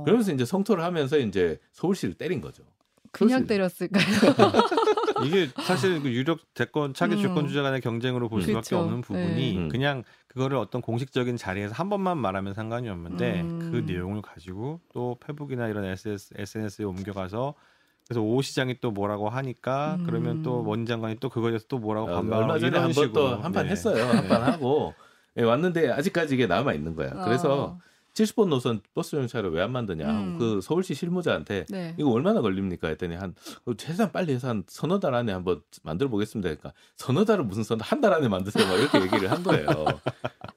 어. 0.00 0.02
그러면서 0.04 0.32
이제 0.32 0.44
성토를 0.44 0.82
하면서 0.84 1.18
이제 1.18 1.58
서울시를 1.72 2.14
때린 2.14 2.40
거죠. 2.40 2.62
그냥 3.10 3.46
서울시. 3.46 3.48
때렸을까요? 3.48 4.04
이게 5.24 5.48
사실 5.64 6.00
그 6.02 6.10
유력 6.12 6.40
대권 6.54 6.94
차기 6.94 7.14
음. 7.16 7.20
주권 7.20 7.48
주자 7.48 7.62
간의 7.62 7.80
경쟁으로 7.80 8.28
볼 8.28 8.42
수밖에 8.42 8.60
그쵸. 8.60 8.78
없는 8.78 9.00
부분이 9.00 9.52
네. 9.52 9.56
음. 9.58 9.68
그냥 9.68 10.04
그거를 10.28 10.56
어떤 10.58 10.80
공식적인 10.82 11.36
자리에서 11.36 11.74
한 11.74 11.88
번만 11.88 12.18
말하면 12.18 12.54
상관이 12.54 12.88
없는데 12.88 13.40
음. 13.40 13.70
그 13.72 13.90
내용을 13.90 14.22
가지고 14.22 14.80
또 14.92 15.16
페북이나 15.20 15.68
이런 15.68 15.84
SS, 15.84 16.34
SNS에 16.36 16.84
옮겨가서 16.84 17.54
그래서 18.06 18.22
오 18.22 18.40
시장이 18.40 18.76
또 18.80 18.90
뭐라고 18.90 19.28
하니까 19.28 19.96
음. 20.00 20.04
그러면 20.06 20.42
또 20.42 20.62
원 20.62 20.86
장관이 20.86 21.16
또 21.20 21.28
그거에 21.28 21.50
대해서 21.50 21.66
또 21.68 21.78
뭐라고 21.78 22.08
어, 22.10 22.14
반발하고 22.14 22.42
얼마 22.44 22.58
전에 22.58 22.68
이런 22.68 22.82
한번또 22.84 23.02
식으로. 23.02 23.42
한판 23.42 23.64
네. 23.66 23.70
했어요. 23.72 24.04
한판 24.06 24.42
하고 24.42 24.94
예, 25.36 25.42
왔는데 25.42 25.90
아직까지 25.90 26.34
이게 26.34 26.46
남아 26.46 26.72
있는 26.74 26.94
거야. 26.94 27.10
그래서 27.24 27.64
어. 27.64 27.78
70번 28.24 28.48
노선 28.48 28.80
버스 28.94 29.12
전용차를 29.12 29.50
왜 29.50 29.62
안 29.62 29.72
만드냐 29.72 30.06
하고 30.06 30.18
음. 30.24 30.38
그 30.38 30.60
서울시 30.62 30.94
실무자한테 30.94 31.66
네. 31.68 31.94
이거 31.98 32.10
얼마나 32.10 32.40
걸립니까 32.40 32.88
했더니 32.88 33.14
한 33.16 33.34
어, 33.66 33.74
최대한 33.74 34.12
빨리 34.12 34.32
해서 34.32 34.48
한 34.48 34.64
서너 34.66 34.98
달 35.00 35.14
안에 35.14 35.32
한번 35.32 35.60
만들어 35.82 36.08
보겠습니다. 36.10 36.48
그러니까 36.48 36.72
서너 36.96 37.24
달은 37.24 37.46
무슨 37.48 37.62
서너 37.64 37.80
한 37.84 38.00
달 38.00 38.12
안에 38.12 38.28
만드세요. 38.28 38.66
막 38.66 38.76
이렇게 38.76 39.00
얘기를 39.02 39.30
한 39.30 39.42
거예요. 39.42 39.66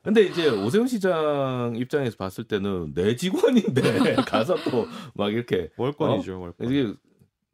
근데 0.03 0.21
이제 0.23 0.49
오세훈 0.49 0.87
시장 0.87 1.73
입장에서 1.75 2.15
봤을 2.17 2.43
때는 2.45 2.93
내 2.93 3.15
직원인데 3.15 4.15
가서 4.27 4.55
또 4.69 4.87
막 5.13 5.31
이렇게 5.33 5.69
월권이죠, 5.77 6.39
월권. 6.39 6.69
이게 6.71 6.93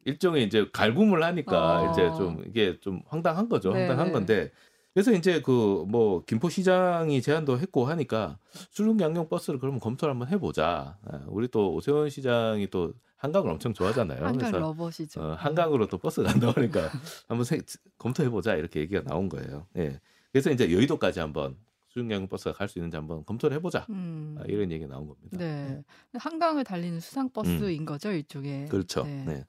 일종의 0.06 0.46
이제 0.46 0.66
갈굼을 0.72 1.22
하니까 1.24 1.82
어. 1.82 1.92
이제 1.92 2.04
좀 2.18 2.42
이게 2.48 2.80
좀 2.80 3.02
황당한 3.08 3.50
거죠. 3.50 3.72
네, 3.74 3.80
황당한 3.88 4.08
네. 4.08 4.12
건데 4.14 4.52
그래서 4.98 5.12
이제 5.12 5.42
그 5.44 5.86
뭐 5.88 6.24
김포시장이 6.26 7.22
제안도 7.22 7.60
했고 7.60 7.86
하니까 7.86 8.40
수중 8.72 9.00
양용 9.00 9.30
버스를 9.30 9.60
그러면 9.60 9.80
검토를 9.80 10.12
한번 10.14 10.28
해보자. 10.30 10.98
아, 11.06 11.22
우리 11.28 11.48
또 11.50 11.72
오세훈 11.76 12.10
시장이 12.10 12.68
또 12.72 12.94
한강을 13.18 13.52
엄청 13.52 13.76
좋아하잖아요. 13.76 14.26
한강 14.26 14.38
그래서 14.38 14.58
러버시죠. 14.58 15.22
어, 15.22 15.34
한강으로 15.36 15.86
또 15.88 16.00
버스 16.00 16.24
간다고 16.24 16.54
하니까 16.60 16.90
한번 17.28 17.44
세- 17.46 17.62
검토해보자 18.00 18.56
이렇게 18.56 18.80
얘기가 18.80 19.04
나온 19.04 19.30
거예요. 19.30 19.68
예. 19.78 20.00
그래서 20.32 20.50
이제 20.50 20.72
여의도까지 20.74 21.20
한번 21.20 21.58
수중 21.90 22.10
양용 22.12 22.28
버스가 22.28 22.54
갈 22.54 22.68
수 22.68 22.80
있는지 22.80 22.98
한번 22.98 23.24
검토를 23.24 23.56
해보자. 23.58 23.86
음. 23.92 24.36
아, 24.40 24.44
이런 24.48 24.72
얘기가 24.72 24.90
나온 24.90 25.08
겁니다. 25.08 25.38
네. 25.38 25.84
한강을 26.16 26.64
달리는 26.64 27.00
수상 27.00 27.30
버스인 27.30 27.86
거죠, 27.86 28.12
이쪽에. 28.12 28.64
음. 28.64 28.68
그렇죠. 28.68 29.04
네. 29.04 29.24
네. 29.28 29.44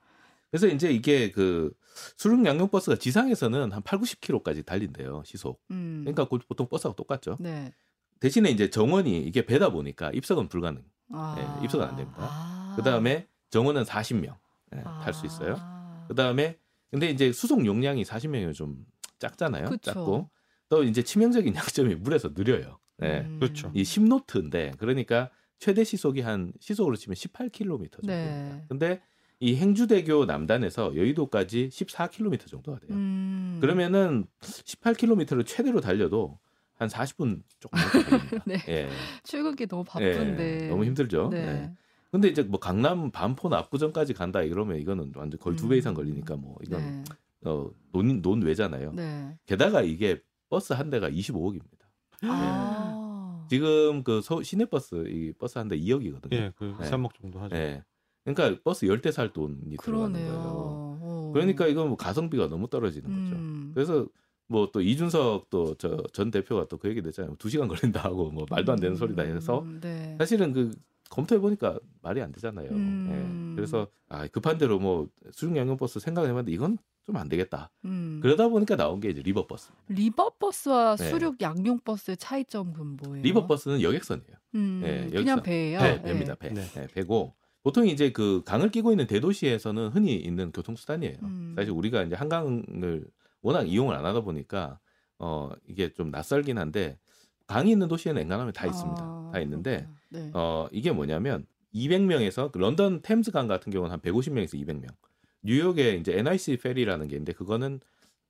그래서 0.50 0.66
이제 0.66 0.90
이게 0.90 1.30
그 1.30 1.72
수륙 2.16 2.44
양용 2.46 2.68
버스가 2.68 2.96
지상에서는 2.96 3.72
한 3.72 3.82
8, 3.82 3.98
90km까지 3.98 4.64
달린대요 4.64 5.22
시속. 5.24 5.60
음. 5.70 6.02
그러니까 6.04 6.26
그 6.26 6.38
보통 6.46 6.68
버스하고 6.68 6.96
똑같죠. 6.96 7.36
네. 7.40 7.72
대신에 8.20 8.50
이제 8.50 8.70
정원이 8.70 9.22
이게 9.22 9.44
배다 9.44 9.70
보니까 9.70 10.10
입석은 10.12 10.48
불가능. 10.48 10.82
아. 11.12 11.34
네, 11.36 11.64
입석은 11.64 11.86
안 11.86 11.96
됩니다. 11.96 12.18
아. 12.20 12.74
그 12.76 12.82
다음에 12.82 13.26
정원은 13.50 13.84
40명 13.84 14.36
탈수 15.02 15.26
있어요. 15.26 15.56
아. 15.58 16.04
그 16.08 16.14
다음에 16.14 16.58
근데 16.90 17.10
이제 17.10 17.32
수송 17.32 17.66
용량이 17.66 18.04
40명이면 18.04 18.54
좀 18.54 18.84
작잖아요. 19.18 19.68
그쵸. 19.68 19.92
작고 19.92 20.30
또 20.68 20.82
이제 20.82 21.02
치명적인 21.02 21.54
약점이 21.56 21.96
물에서 21.96 22.32
느려요. 22.34 22.78
네. 22.96 23.20
음. 23.20 23.38
그렇죠. 23.38 23.70
이 23.74 23.82
10노트인데 23.82 24.76
그러니까 24.78 25.30
최대 25.58 25.84
시속이 25.84 26.20
한 26.20 26.52
시속으로 26.60 26.96
치면 26.96 27.14
18km 27.14 27.92
정도입니다. 27.92 28.02
네. 28.02 28.64
근데 28.68 29.02
이 29.40 29.56
행주대교 29.56 30.24
남단에서 30.24 30.96
여의도까지 30.96 31.68
14km 31.68 32.46
정도가 32.48 32.80
돼요. 32.80 32.90
음. 32.90 33.58
그러면은 33.60 34.26
18km를 34.40 35.46
최대로 35.46 35.80
달려도 35.80 36.38
한 36.74 36.88
40분 36.88 37.42
조금 37.60 37.78
걸립니다. 37.78 38.42
네. 38.46 38.56
예. 38.68 38.88
출근기 39.22 39.66
너무 39.66 39.84
바쁜데. 39.84 40.64
예, 40.64 40.68
너무 40.68 40.84
힘들죠. 40.84 41.28
네. 41.30 41.38
예. 41.38 41.72
근데 42.10 42.28
이제 42.28 42.42
뭐 42.42 42.58
강남 42.58 43.10
반포 43.10 43.54
압구정까지 43.54 44.14
간다 44.14 44.42
이러면 44.42 44.78
이거는 44.78 45.12
완전 45.14 45.38
거의 45.38 45.56
두배 45.56 45.76
음. 45.76 45.78
이상 45.78 45.94
걸리니까 45.94 46.36
뭐 46.36 46.56
이건 46.64 46.80
네. 46.80 47.04
어, 47.44 47.70
논 47.92 48.20
논외잖아요. 48.22 48.92
네. 48.94 49.36
게다가 49.46 49.82
이게 49.82 50.20
버스 50.48 50.72
한 50.72 50.88
대가 50.90 51.08
25억입니다. 51.10 51.62
아. 52.22 53.46
지금 53.50 54.02
그 54.02 54.20
서, 54.22 54.42
시내버스 54.42 55.04
이 55.08 55.32
버스 55.38 55.58
한 55.58 55.68
대 55.68 55.76
2억이거든요. 55.78 56.32
예, 56.32 56.52
그 56.56 56.74
네. 56.80 56.90
3억 56.90 57.10
정도 57.20 57.38
하죠. 57.40 57.54
예. 57.56 57.82
그러니까 58.34 58.60
버스 58.64 58.86
10대 58.86 59.12
살 59.12 59.32
돈이 59.32 59.76
들어가는 59.82 60.12
그러네요. 60.12 60.32
거예요. 60.32 60.98
어. 61.02 61.30
그러니까 61.34 61.66
이건 61.66 61.88
뭐 61.88 61.96
가성비가 61.96 62.48
너무 62.48 62.68
떨어지는 62.68 63.08
거죠. 63.08 63.36
음. 63.36 63.70
그래서 63.74 64.06
뭐 64.50 64.70
또 64.72 64.80
이준석 64.80 65.50
또 65.50 65.74
저 65.76 66.02
전 66.12 66.30
대표가 66.30 66.66
또 66.68 66.78
그 66.78 66.88
얘기 66.88 67.02
했잖아요. 67.02 67.36
두 67.38 67.48
시간 67.50 67.68
걸린다 67.68 68.00
하고 68.02 68.30
뭐 68.30 68.46
말도 68.48 68.72
안 68.72 68.80
되는 68.80 68.96
소리다 68.96 69.22
해서 69.22 69.60
음, 69.60 69.78
네. 69.80 70.16
사실은 70.18 70.52
그 70.52 70.70
검토해 71.10 71.38
보니까 71.40 71.78
말이 72.02 72.20
안 72.22 72.32
되잖아요. 72.32 72.70
음. 72.70 73.52
예. 73.52 73.56
그래서 73.56 73.88
아, 74.08 74.26
급한 74.28 74.56
대로 74.58 74.78
뭐 74.78 75.08
수륙 75.32 75.56
양용 75.56 75.76
버스 75.76 76.00
생각을 76.00 76.28
해봤는데 76.30 76.52
이건 76.52 76.78
좀 77.06 77.16
안 77.16 77.26
되겠다. 77.30 77.70
음. 77.86 78.20
그러다 78.22 78.48
보니까 78.48 78.76
나온 78.76 79.00
게 79.00 79.08
이제 79.08 79.22
리버 79.22 79.46
버스. 79.46 79.70
리버 79.88 80.32
버스와 80.38 80.96
네. 80.96 81.08
수륙 81.10 81.40
양용 81.40 81.78
버스의 81.80 82.18
차이점은 82.18 82.98
뭐예요? 83.02 83.22
리버 83.22 83.46
버스는 83.46 83.80
여객선이에요. 83.80 84.36
음, 84.56 84.82
예, 84.84 85.06
그냥 85.08 85.28
여기서. 85.38 85.42
배예요. 85.42 85.80
네, 85.80 86.02
배입니다. 86.02 86.34
배. 86.34 86.50
네. 86.50 86.62
네, 86.74 86.86
배고 86.88 87.34
보통 87.68 87.86
이제 87.86 88.10
그 88.12 88.40
강을 88.46 88.70
끼고 88.70 88.92
있는 88.92 89.06
대도시에서는 89.06 89.88
흔히 89.88 90.16
있는 90.16 90.52
교통수단이에요. 90.52 91.18
음. 91.22 91.52
사실 91.54 91.70
우리가 91.70 92.02
이제 92.02 92.14
한강을 92.14 93.04
워낙 93.42 93.68
이용을 93.68 93.94
안 93.94 94.06
하다 94.06 94.22
보니까 94.22 94.78
어 95.18 95.50
이게 95.66 95.92
좀 95.92 96.10
낯설긴 96.10 96.56
한데 96.56 96.98
강이 97.46 97.70
있는 97.70 97.86
도시에는 97.88 98.22
앵간하면 98.22 98.54
다 98.54 98.66
있습니다. 98.66 99.02
아, 99.02 99.30
다 99.34 99.40
있는데. 99.40 99.86
네. 100.08 100.30
어 100.32 100.66
이게 100.72 100.92
뭐냐면 100.92 101.44
200명에서 101.74 102.50
그 102.50 102.56
런던 102.56 103.02
템스강 103.02 103.48
같은 103.48 103.70
경우는 103.70 103.92
한 103.92 104.00
150명에서 104.00 104.54
200명. 104.54 104.86
뉴욕에 105.42 105.96
이제 105.96 106.16
NIC 106.16 106.56
페리라는 106.56 107.06
게 107.08 107.16
있는데 107.16 107.34
그거는 107.34 107.80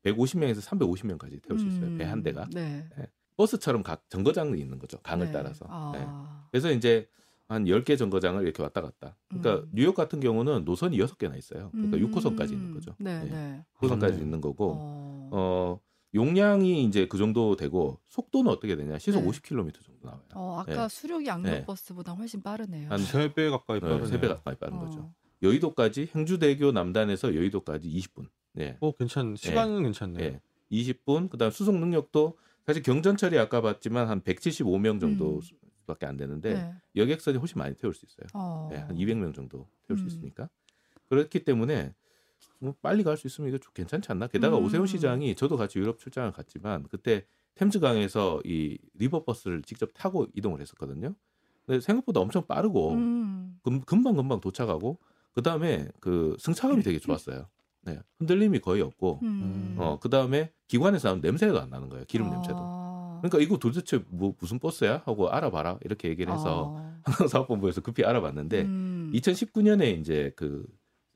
150명에서 0.02 0.60
350명까지 0.62 1.42
태울 1.42 1.60
수 1.60 1.66
있어요. 1.68 1.96
배한 1.96 2.24
대가. 2.24 2.48
네. 2.52 2.88
버스처럼 3.36 3.84
각 3.84 4.02
정거장이 4.10 4.60
있는 4.60 4.80
거죠. 4.80 4.98
강을 4.98 5.26
네. 5.26 5.32
따라서. 5.32 5.64
아. 5.68 5.92
네. 5.94 6.04
그래서 6.50 6.72
이제 6.72 7.06
한 7.48 7.64
10개 7.64 7.96
정거장을 7.96 8.42
이렇게 8.42 8.62
왔다 8.62 8.82
갔다. 8.82 9.16
그러니까 9.28 9.64
음. 9.64 9.70
뉴욕 9.72 9.94
같은 9.94 10.20
경우는 10.20 10.64
노선이 10.64 10.98
6개나 10.98 11.36
있어요. 11.38 11.70
그러니까 11.72 11.96
음. 11.96 12.12
6호선까지 12.12 12.52
있는 12.52 12.74
거죠. 12.74 12.94
네, 12.98 13.24
네. 13.24 13.30
네. 13.30 13.64
6호선까지 13.80 13.98
그렇네. 14.00 14.18
있는 14.18 14.40
거고 14.40 14.74
어. 14.78 15.28
어 15.32 15.80
용량이 16.14 16.84
이제 16.84 17.06
그 17.06 17.16
정도 17.16 17.56
되고 17.56 18.00
속도는 18.08 18.50
어떻게 18.50 18.76
되냐? 18.76 18.98
시속 18.98 19.22
네. 19.22 19.28
50km 19.28 19.84
정도 19.84 20.06
나와요. 20.06 20.22
어, 20.34 20.58
아까 20.60 20.88
네. 20.88 20.94
수륙이 20.94 21.26
양로 21.26 21.64
버스보다 21.64 22.12
훨씬 22.12 22.42
빠르네요. 22.42 22.90
한세배 22.90 23.48
가까이 23.48 23.80
빠르네요. 23.80 24.06
세배 24.06 24.28
가까이 24.28 24.54
빠른 24.56 24.76
어. 24.76 24.80
거죠. 24.80 25.12
여의도까지 25.42 26.10
행주대교 26.14 26.72
남단에서 26.72 27.34
여의도까지 27.34 27.88
20분. 27.88 28.28
네. 28.52 28.76
어, 28.80 28.92
괜찮. 28.92 29.36
시간은 29.36 29.84
괜찮네요. 29.84 30.22
예. 30.22 30.40
20분. 30.70 31.30
그다음 31.30 31.50
수속 31.50 31.76
능력도 31.76 32.36
사실 32.66 32.82
경전철이 32.82 33.38
아까 33.38 33.62
봤지만 33.62 34.08
한 34.08 34.20
175명 34.20 34.94
음. 34.94 35.00
정도 35.00 35.40
밖에 35.88 36.06
안 36.06 36.16
되는데 36.16 36.54
네. 36.54 36.74
여객선이 36.94 37.38
훨씬 37.38 37.58
많이 37.58 37.74
태울 37.74 37.92
수 37.94 38.06
있어요. 38.06 38.26
어. 38.34 38.68
네, 38.70 38.78
한 38.78 38.94
200명 38.96 39.34
정도 39.34 39.68
태울 39.86 39.98
수 39.98 40.04
음. 40.04 40.08
있으니까. 40.08 40.48
그렇기 41.08 41.44
때문에 41.44 41.94
뭐 42.60 42.74
빨리 42.80 43.02
갈 43.02 43.16
수 43.16 43.26
있으면 43.26 43.48
이거 43.48 43.58
좀 43.58 43.72
괜찮지 43.74 44.12
않나? 44.12 44.28
게다가 44.28 44.58
음. 44.58 44.64
오세훈 44.64 44.86
시장이 44.86 45.34
저도 45.34 45.56
같이 45.56 45.78
유럽 45.80 45.98
출장을 45.98 46.30
갔지만 46.32 46.84
그때 46.88 47.24
템즈강에서 47.56 48.42
이 48.44 48.78
리버버스를 48.94 49.62
직접 49.62 49.90
타고 49.94 50.26
이동을 50.34 50.60
했었거든요. 50.60 51.14
근데 51.66 51.80
생각보다 51.80 52.20
엄청 52.20 52.46
빠르고 52.46 52.92
음. 52.94 53.58
금, 53.62 53.80
금방 53.82 54.14
금방 54.16 54.40
도착하고 54.40 54.98
그 55.32 55.42
다음에 55.42 55.88
그 56.00 56.36
승차감이 56.38 56.82
되게 56.82 56.98
좋았어요. 56.98 57.48
네, 57.82 58.00
흔들림이 58.18 58.58
거의 58.60 58.82
없고, 58.82 59.20
음. 59.22 59.76
어, 59.78 59.98
그 60.00 60.10
다음에 60.10 60.52
기관에서 60.66 61.08
나온 61.08 61.20
냄새도 61.20 61.58
안 61.60 61.70
나는 61.70 61.88
거예요. 61.88 62.04
기름 62.06 62.28
냄새도. 62.28 62.58
아. 63.18 63.20
그러니까 63.20 63.38
이거 63.38 63.58
도대체 63.58 64.02
뭐 64.08 64.34
무슨 64.38 64.58
버스야? 64.58 65.02
하고 65.04 65.28
알아봐라 65.30 65.78
이렇게 65.84 66.08
얘기를 66.08 66.32
해서 66.32 66.76
아. 66.78 66.98
한강사업본부에서 67.04 67.80
급히 67.82 68.04
알아봤는데 68.04 68.62
음. 68.62 69.12
2019년에 69.14 69.98
이제 70.00 70.32
그 70.36 70.66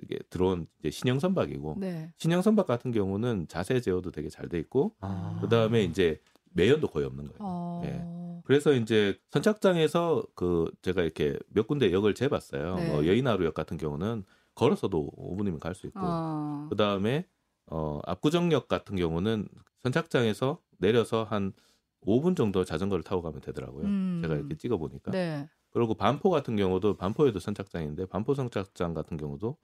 이게 0.02 0.18
들어온 0.30 0.66
이제 0.80 0.90
신형 0.90 1.20
선박이고 1.20 1.76
네. 1.78 2.12
신형 2.16 2.42
선박 2.42 2.66
같은 2.66 2.90
경우는 2.92 3.46
자세 3.48 3.80
제어도 3.80 4.10
되게 4.10 4.28
잘 4.28 4.48
돼 4.48 4.58
있고 4.58 4.94
아. 5.00 5.38
그 5.40 5.48
다음에 5.48 5.84
이제 5.84 6.20
매연도 6.54 6.88
거의 6.88 7.06
없는 7.06 7.26
거예요. 7.28 7.38
어. 7.40 7.82
예. 7.84 8.42
그래서 8.44 8.72
이제 8.72 9.16
선착장에서 9.30 10.24
그 10.34 10.70
제가 10.82 11.02
이렇게 11.02 11.38
몇 11.48 11.66
군데 11.68 11.92
역을 11.92 12.14
재봤어요. 12.14 12.74
네. 12.76 12.88
뭐 12.88 13.06
여의나루역 13.06 13.54
같은 13.54 13.76
경우는 13.76 14.24
걸어서도 14.54 15.10
5분이면 15.16 15.60
갈 15.60 15.74
수 15.74 15.86
있고 15.86 16.00
어. 16.02 16.66
그 16.68 16.76
다음에 16.76 17.26
어 17.66 18.00
압구정역 18.04 18.66
같은 18.68 18.96
경우는 18.96 19.46
선착장에서 19.84 20.58
내려서 20.78 21.24
한 21.24 21.52
5분 22.06 22.36
정도 22.36 22.64
자전거를 22.64 23.02
타고 23.04 23.22
가면 23.22 23.40
되더라고요. 23.40 23.84
음. 23.84 24.20
제가 24.22 24.34
이렇게 24.34 24.56
찍어 24.56 24.76
보니까. 24.76 25.10
네. 25.12 25.48
그리고 25.70 25.94
반포 25.94 26.30
같은 26.30 26.56
경우도 26.56 26.96
반포에도 26.96 27.38
선착장인데 27.38 28.06
반포 28.06 28.34
선착장 28.34 28.92
같은 28.94 29.16
경우도 29.16 29.56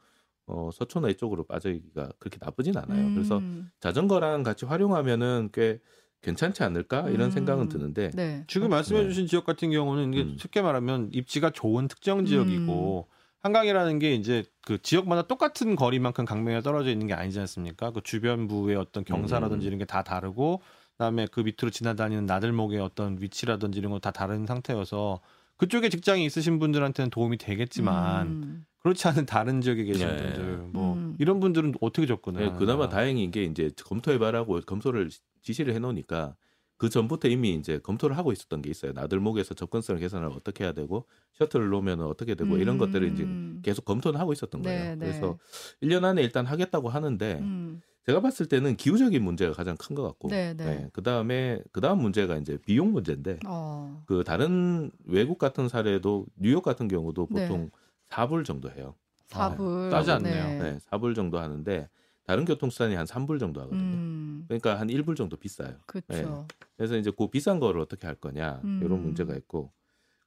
어 0.47 0.71
서초나 0.73 1.09
이쪽으로 1.11 1.45
빠지기가 1.45 2.13
그렇게 2.19 2.39
나쁘진 2.41 2.77
않아요. 2.79 3.13
그래서 3.15 3.39
음. 3.39 3.71
자전거랑 3.81 4.43
같이 4.43 4.65
활용하면은 4.65 5.51
꽤 5.53 5.81
괜찮지 6.23 6.63
않을까 6.65 7.11
이런 7.11 7.27
음. 7.27 7.31
생각은 7.31 7.69
드는데 7.69 8.11
네. 8.15 8.45
지금 8.49 8.71
말씀해주신 8.71 9.27
지역 9.27 9.45
같은 9.45 9.71
경우는 9.71 10.15
이게 10.15 10.23
음. 10.23 10.37
쉽게 10.39 10.63
말하면 10.63 11.11
입지가 11.13 11.51
좋은 11.51 11.87
특정 11.89 12.25
지역이고 12.25 13.07
한강이라는 13.41 13.99
게 14.01 14.15
이제 14.15 14.45
그 14.63 14.81
지역마다 14.83 15.23
똑같은 15.29 15.77
거리만큼 15.77 16.25
강명에 16.25 16.61
떨어져 16.63 16.91
있는 16.91 17.07
게 17.07 17.15
아니지 17.15 17.39
않습니까? 17.41 17.93
그 17.93 18.01
주변부의 18.03 18.77
어떤 18.77 19.05
경사라든지 19.05 19.67
음. 19.67 19.69
이런 19.69 19.79
게 19.79 19.85
다 19.85 20.03
다르고 20.03 20.61
그다음에 20.99 21.27
그 21.31 21.41
밑으로 21.41 21.71
지나다니는 21.71 22.27
나들목의 22.27 22.81
어떤 22.81 23.17
위치라든지 23.21 23.79
이런 23.79 23.93
거 23.93 23.99
다 24.01 24.11
다른 24.11 24.47
상태여서 24.47 25.21
그쪽에 25.57 25.89
직장이 25.89 26.25
있으신 26.25 26.59
분들한테는 26.59 27.11
도움이 27.11 27.39
되겠지만 27.39 28.27
음. 28.27 28.67
그렇지 28.81 29.09
않은 29.09 29.27
다른 29.27 29.61
지역에 29.61 29.85
계신 29.85 30.07
네. 30.07 30.17
분들 30.17 30.57
뭐 30.73 30.95
음. 30.95 31.17
이런 31.19 31.41
분들은 31.41 31.75
어떻게 31.81 32.07
접근을 32.07 32.41
네, 32.41 32.47
하나 32.49 32.59
그나마 32.59 32.89
다행인 32.89 33.31
게 33.31 33.45
이제 33.45 33.71
검토해봐라고 33.85 34.61
검토를 34.67 35.11
지시를 35.43 35.75
해놓으니까 35.75 36.37
그 36.77 36.89
전부터 36.89 37.27
이미 37.29 37.55
이제 37.55 37.79
검토를 37.79 38.17
하고 38.17 38.31
있었던 38.33 38.63
게 38.63 38.71
있어요. 38.71 38.93
나들목에서 38.93 39.55
접근성을 39.55 40.01
개선을 40.01 40.29
어떻게 40.29 40.63
해야 40.63 40.73
되고 40.73 41.07
셔틀을 41.35 41.69
놓으면 41.71 42.03
어떻게 42.03 42.37
되고 42.37 42.57
이런 42.57 42.79
것들을 42.79 43.13
이제 43.13 43.25
음. 43.25 43.61
계속 43.65 43.85
검토는 43.85 44.21
하고 44.21 44.33
있었던 44.33 44.63
거예요. 44.63 44.81
네, 44.81 44.95
네. 44.95 45.07
그래서 45.07 45.39
1년 45.83 46.05
안에 46.05 46.23
일단 46.23 46.47
하겠다고 46.47 46.89
하는데 46.89 47.39
음. 47.41 47.81
제가 48.09 48.21
봤을 48.21 48.47
때는 48.47 48.77
기후적인 48.77 49.23
문제가 49.23 49.53
가장 49.53 49.77
큰 49.77 49.95
것 49.95 50.03
같고 50.03 50.29
네, 50.29 50.55
네. 50.55 50.89
그 50.95 51.03
다음에 51.03 51.63
그 51.73 51.83
다음 51.83 52.01
문제가 52.01 52.39
이제 52.39 52.57
비용 52.57 52.93
문제인데 52.93 53.39
어. 53.47 54.03
그 54.07 54.25
다른 54.25 54.91
외국 55.05 55.37
같은 55.37 55.69
사례도 55.69 56.25
뉴욕 56.37 56.63
같은 56.63 56.89
경우도 56.89 57.29
네. 57.31 57.47
보통 57.47 57.71
4불 58.09 58.47
정도 58.47 58.71
해요. 58.71 58.95
사불. 59.27 59.91
싸지 59.91 60.11
않네요. 60.13 60.63
네, 60.63 60.79
4불 60.91 61.15
정도 61.15 61.39
하는데 61.39 61.91
다른 62.25 62.47
교통수단이 62.47 62.95
한 62.95 63.05
3불 63.05 63.39
정도 63.39 63.61
하거든요. 63.61 63.83
음. 63.83 64.45
그러니까 64.49 64.81
한 64.81 64.89
1불 64.89 65.15
정도 65.15 65.37
비싸요. 65.37 65.77
그렇죠. 65.85 66.47
그래서 66.79 66.97
이제 66.97 67.11
그 67.15 67.29
비싼 67.29 67.61
거를 67.61 67.79
어떻게 67.79 68.07
할 68.07 68.17
거냐 68.17 68.63
음. 68.65 68.81
이런 68.83 69.03
문제가 69.03 69.35
있고 69.35 69.71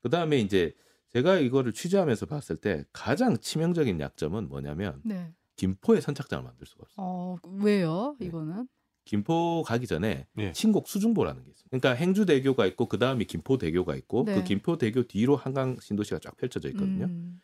그 0.04 0.10
다음에 0.12 0.38
이제 0.38 0.76
제가 1.14 1.40
이거를 1.40 1.74
취재하면서 1.74 2.28
봤을 2.28 2.58
때 2.58 2.86
가장 2.94 3.38
치명적인 3.40 4.00
약점은 4.00 4.50
뭐냐면 4.50 5.02
네. 5.04 5.34
김포에 5.56 6.02
선착장을 6.02 6.44
만들 6.44 6.66
수가 6.66 6.84
없어요. 6.84 7.06
어, 7.06 7.36
왜요? 7.62 8.16
네. 8.20 8.28
이거는? 8.28 8.68
김포 9.06 9.64
가기 9.66 9.88
전에 9.88 10.28
예. 10.38 10.54
신곡 10.54 10.88
수중보라는 10.88 11.44
게 11.44 11.52
있어요. 11.52 11.66
그러니까 11.70 11.94
행주대교가 11.94 12.66
있고 12.68 12.86
그 12.86 13.00
다음에 13.00 13.24
김포대교가 13.24 13.96
있고 13.96 14.24
네. 14.26 14.36
그 14.36 14.44
김포대교 14.44 15.04
뒤로 15.04 15.36
한강 15.36 15.78
신도시가 15.80 16.20
쫙 16.20 16.38
펼쳐져 16.38 16.70
있거든요. 16.70 17.06
음. 17.06 17.42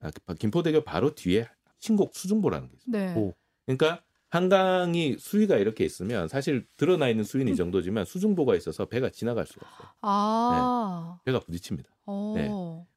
아, 0.00 0.10
그 0.26 0.34
김포대교 0.34 0.82
바로 0.82 1.14
뒤에 1.14 1.48
신곡 1.78 2.14
수중보라는 2.14 2.68
게 2.68 2.76
있어요. 2.76 2.90
네. 2.92 3.14
오. 3.14 3.34
그러니까 3.66 4.02
한강이 4.28 5.16
수위가 5.18 5.56
이렇게 5.56 5.84
있으면 5.84 6.28
사실 6.28 6.66
드러나 6.76 7.08
있는 7.08 7.24
수위는 7.24 7.52
이 7.52 7.56
정도지만 7.56 8.04
수중보가 8.04 8.54
있어서 8.54 8.86
배가 8.86 9.10
지나갈 9.10 9.46
수가 9.46 9.66
없어요. 9.66 9.88
아. 10.02 11.18
배가 11.24 11.40
부딪힙니다. 11.40 11.90
어. 12.06 12.32
네. 12.36 12.48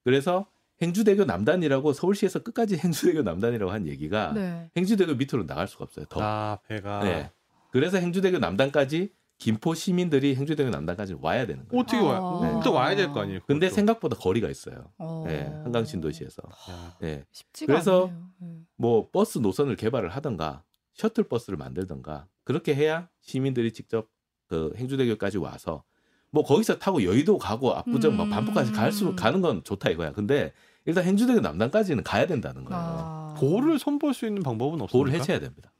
그래서 0.04 0.46
행주대교 0.84 1.26
남단이라고 1.26 1.94
서울시에서 1.94 2.40
끝까지 2.40 2.78
행주대교 2.78 3.24
남단이라고 3.24 3.72
한 3.72 3.88
얘기가 3.88 4.34
네. 4.34 4.70
행주대교 4.78 5.16
밑으로 5.16 5.46
나갈 5.46 5.68
수가 5.68 5.86
없어요. 5.86 6.06
더. 6.10 6.20
아 6.22 6.60
배가 6.68 7.04
네. 7.04 7.32
그래서 7.72 7.98
행주대교 7.98 8.38
남단까지 8.40 9.12
김포 9.40 9.74
시민들이 9.74 10.36
행주대교 10.36 10.70
남단까지 10.70 11.16
와야 11.22 11.46
되는 11.48 11.68
거예요. 11.68 11.82
어떻게 11.82 11.98
아. 11.98 12.04
와요? 12.04 12.40
네. 12.44 12.54
일단 12.58 12.74
와야 12.74 12.96
될 12.96 13.12
거 13.12 13.22
아니에요. 13.22 13.40
근데 13.48 13.68
그것도. 13.68 13.76
생각보다 13.76 14.16
거리가 14.18 14.50
있어요. 14.50 14.92
어. 14.98 15.24
네, 15.28 15.46
한강 15.64 15.84
신도시에서. 15.86 16.42
야. 16.70 16.96
네. 17.02 17.26
쉽지가 17.32 17.74
그래서 17.74 18.04
않네요. 18.08 18.26
네. 18.40 18.48
뭐 18.78 19.10
버스 19.12 19.40
노선을 19.40 19.76
개발을 19.76 20.10
하던가 20.10 20.64
셔틀 20.94 21.24
버스를 21.26 21.58
만들던가 21.58 22.28
그렇게 22.44 22.76
해야 22.76 23.10
시민들이 23.22 23.72
직접 23.74 24.08
그 24.48 24.72
행주대교까지 24.78 25.40
와서 25.40 25.84
뭐 26.30 26.44
거기서 26.44 26.78
타고 26.80 27.04
여의도 27.04 27.38
가고 27.38 27.74
압구정 27.74 28.16
막 28.18 28.26
음. 28.26 28.30
반포까지 28.30 28.72
갈 28.72 28.92
수 28.92 29.16
가는 29.16 29.42
건 29.42 29.64
좋다 29.64 29.90
이거야. 29.90 30.14
근데 30.14 30.52
일단 30.86 31.04
행주대교 31.04 31.40
남단까지는 31.40 32.04
가야 32.04 32.28
된다는 32.28 32.66
거예요. 32.66 32.82
아. 32.84 33.36
보를 33.38 33.80
손볼 33.80 34.14
수 34.14 34.26
있는 34.26 34.44
방법은 34.44 34.82
없습니까? 34.82 34.98
보를 34.98 35.20
해체해야 35.20 35.40
됩니다. 35.40 35.72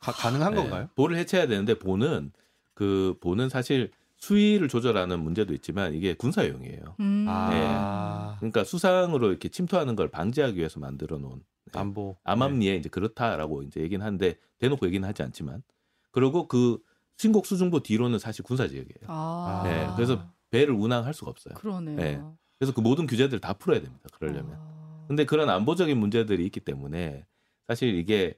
가, 0.00 0.12
가능한 0.12 0.54
네, 0.54 0.60
건가요? 0.60 0.88
보를 0.94 1.16
해체해야 1.16 1.48
되는데 1.48 1.78
보는 1.78 2.32
그 2.74 3.16
보는 3.20 3.48
사실 3.48 3.90
수위를 4.16 4.68
조절하는 4.68 5.20
문제도 5.20 5.52
있지만 5.54 5.94
이게 5.94 6.14
군사용이에요. 6.14 6.96
음. 7.00 7.26
아 7.28 8.36
그러니까 8.38 8.64
수상으로 8.64 9.30
이렇게 9.30 9.48
침투하는 9.48 9.96
걸 9.96 10.08
방지하기 10.08 10.56
위해서 10.56 10.80
만들어 10.80 11.18
놓은 11.18 11.42
네. 11.72 11.78
안보 11.78 12.16
암암리에 12.24 12.76
이제 12.76 12.88
그렇다라고 12.88 13.62
이제 13.62 13.80
얘기는 13.80 14.04
하는데 14.04 14.36
대놓고 14.58 14.86
얘기는 14.86 15.06
하지 15.06 15.22
않지만 15.22 15.62
그리고 16.10 16.48
그 16.48 16.78
신곡 17.16 17.46
수중보 17.46 17.80
뒤로는 17.80 18.18
사실 18.18 18.44
군사 18.44 18.66
지역이에요. 18.68 19.06
아. 19.06 19.62
네, 19.64 19.88
그래서 19.96 20.24
배를 20.50 20.74
운항할 20.74 21.14
수가 21.14 21.30
없어요. 21.30 21.54
그러네요. 21.54 22.36
네. 22.58 22.66
그래서 22.66 22.74
그 22.74 22.80
모든 22.80 23.06
규제들을 23.06 23.40
다 23.40 23.52
풀어야 23.52 23.80
됩니다. 23.80 24.08
그러려면. 24.12 24.54
아. 24.54 25.04
근데 25.06 25.24
그런 25.24 25.48
안보적인 25.48 25.96
문제들이 25.96 26.44
있기 26.46 26.60
때문에 26.60 27.24
사실 27.66 27.94
이게 27.94 28.36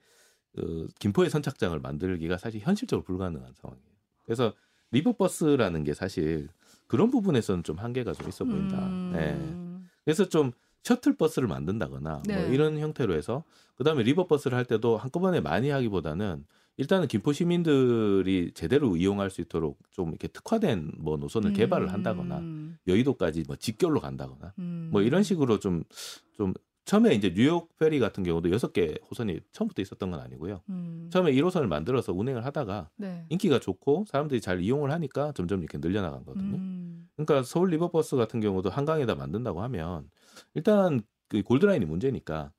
그 0.55 0.89
김포의 0.99 1.31
선착장을 1.31 1.79
만들기가 1.81 2.37
사실 2.37 2.61
현실적으로 2.61 3.05
불가능한 3.05 3.55
상황이에요. 3.55 3.87
그래서 4.25 4.53
리버버스라는 4.93 5.85
게 5.85 5.95
사실 5.95 6.49
그런 6.87 7.11
부분에서는 7.11 7.63
좀 7.63 7.79
한계가 7.79 8.13
좀 8.13 8.29
있어 8.29 8.45
보인다. 8.45 8.79
음. 8.87 9.13
네. 9.15 9.89
그래서 10.05 10.29
좀 10.29 10.53
셔틀 10.83 11.17
버스를 11.17 11.49
만든다거나 11.49 12.23
네. 12.27 12.37
뭐 12.37 12.53
이런 12.53 12.79
형태로 12.79 13.15
해서 13.15 13.45
그다음에 13.77 14.03
리버버스를 14.03 14.57
할 14.57 14.65
때도 14.65 14.97
한꺼번에 14.97 15.41
많이 15.41 15.71
하기보다는 15.71 16.45
일단은 16.81 17.09
김포 17.09 17.35
시민들이 17.35 18.53
제대로 18.55 18.97
이용할 18.97 19.29
수 19.29 19.43
있도록 19.43 19.79
좀 19.91 20.09
이렇게 20.09 20.29
특화된 20.29 20.93
뭐 20.99 21.19
노선을 21.19 21.53
개발을 21.53 21.93
한다거나 21.93 22.39
음. 22.39 22.79
여의도까지 22.87 23.45
뭐 23.47 23.57
직결로 23.57 24.01
간다거나 24.01 24.55
음. 24.59 24.89
뭐 24.91 25.03
이런 25.03 25.23
식으로 25.23 25.59
좀좀 25.59 26.55
처음에 26.87 27.15
이제 27.15 27.35
뉴욕 27.35 27.69
페리 27.77 27.99
같은 27.99 28.25
경우도 28.25 28.51
여섯 28.51 28.73
개 28.73 28.95
호선이 29.11 29.41
처음부터 29.53 29.83
있었던 29.83 30.11
건 30.11 30.21
아니고요. 30.21 30.63
음. 30.71 31.11
처음에 31.13 31.33
1호선을 31.33 31.67
만들어서 31.67 32.15
운행을 32.15 32.47
하다가 32.47 32.89
네. 32.97 33.27
인기가 33.29 33.59
좋고 33.59 34.07
사람들이 34.09 34.41
잘 34.41 34.63
이용을 34.63 34.91
하니까 34.91 35.33
점점 35.33 35.61
이렇게 35.61 35.77
늘려나간 35.77 36.25
거거든요. 36.25 36.57
음. 36.57 37.11
그러니까 37.15 37.43
서울 37.43 37.69
리버버스 37.73 38.17
같은 38.17 38.41
경우도 38.41 38.71
한강에다 38.71 39.17
만든다고 39.17 39.61
하면 39.65 40.09
일단 40.55 41.03
그 41.29 41.43
골드라인이 41.43 41.85
문제니까 41.85 42.53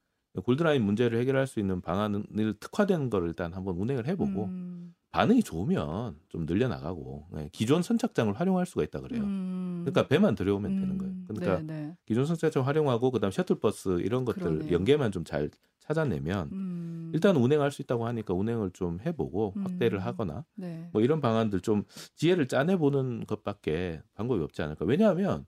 골드라인 0.43 0.83
문제를 0.83 1.19
해결할 1.19 1.47
수 1.47 1.59
있는 1.59 1.81
방안을 1.81 2.55
특화된 2.59 3.09
거를 3.09 3.27
일단 3.29 3.53
한번 3.53 3.75
운행을 3.77 4.07
해보고 4.07 4.45
음. 4.45 4.93
반응이 5.11 5.43
좋으면 5.43 6.15
좀 6.29 6.45
늘려나가고 6.45 7.27
네, 7.33 7.49
기존 7.51 7.81
선착장을 7.81 8.33
활용할 8.33 8.65
수가 8.65 8.83
있다 8.83 9.01
그래요. 9.01 9.23
음. 9.23 9.81
그러니까 9.83 10.07
배만 10.07 10.35
들여오면 10.35 10.73
되는 10.73 10.97
거예요. 10.97 11.13
음, 11.13 11.25
그러니까 11.27 11.57
네, 11.57 11.87
네. 11.87 11.97
기존 12.05 12.25
선착장 12.25 12.65
활용하고 12.65 13.11
그다음 13.11 13.29
셔틀버스 13.31 13.99
이런 14.01 14.23
것들 14.23 14.41
그러네요. 14.41 14.71
연계만 14.71 15.11
좀 15.11 15.25
잘 15.25 15.49
찾아내면 15.81 16.49
음. 16.53 17.11
일단 17.13 17.35
운행할 17.35 17.71
수 17.71 17.81
있다고 17.81 18.05
하니까 18.07 18.33
운행을 18.33 18.71
좀 18.71 18.99
해보고 19.05 19.53
음. 19.57 19.63
확대를 19.63 19.99
하거나 19.99 20.45
네. 20.55 20.87
뭐 20.93 21.01
이런 21.01 21.19
방안들 21.19 21.61
좀 21.61 21.83
지혜를 22.15 22.47
짜내보는 22.47 23.25
것밖에 23.25 24.01
방법이 24.13 24.41
없지 24.43 24.61
않을까. 24.61 24.85
왜냐하면 24.85 25.45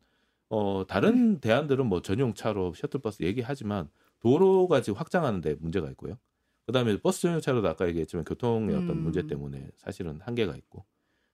어 0.50 0.84
다른 0.88 1.39
대안들은 1.39 1.86
뭐 1.86 2.02
전용 2.02 2.34
차로 2.34 2.74
셔틀버스 2.74 3.24
얘기하지만 3.24 3.89
도로가 4.23 4.81
지금 4.81 4.97
확장하는데 4.97 5.57
문제가 5.59 5.89
있고요. 5.91 6.17
그다음에 6.65 6.97
버스 7.01 7.21
전용차로도 7.21 7.67
아까 7.67 7.88
얘기했지만 7.89 8.23
교통의 8.23 8.75
어떤 8.75 8.91
음. 8.91 9.03
문제 9.03 9.27
때문에 9.27 9.69
사실은 9.75 10.19
한계가 10.21 10.55
있고 10.55 10.86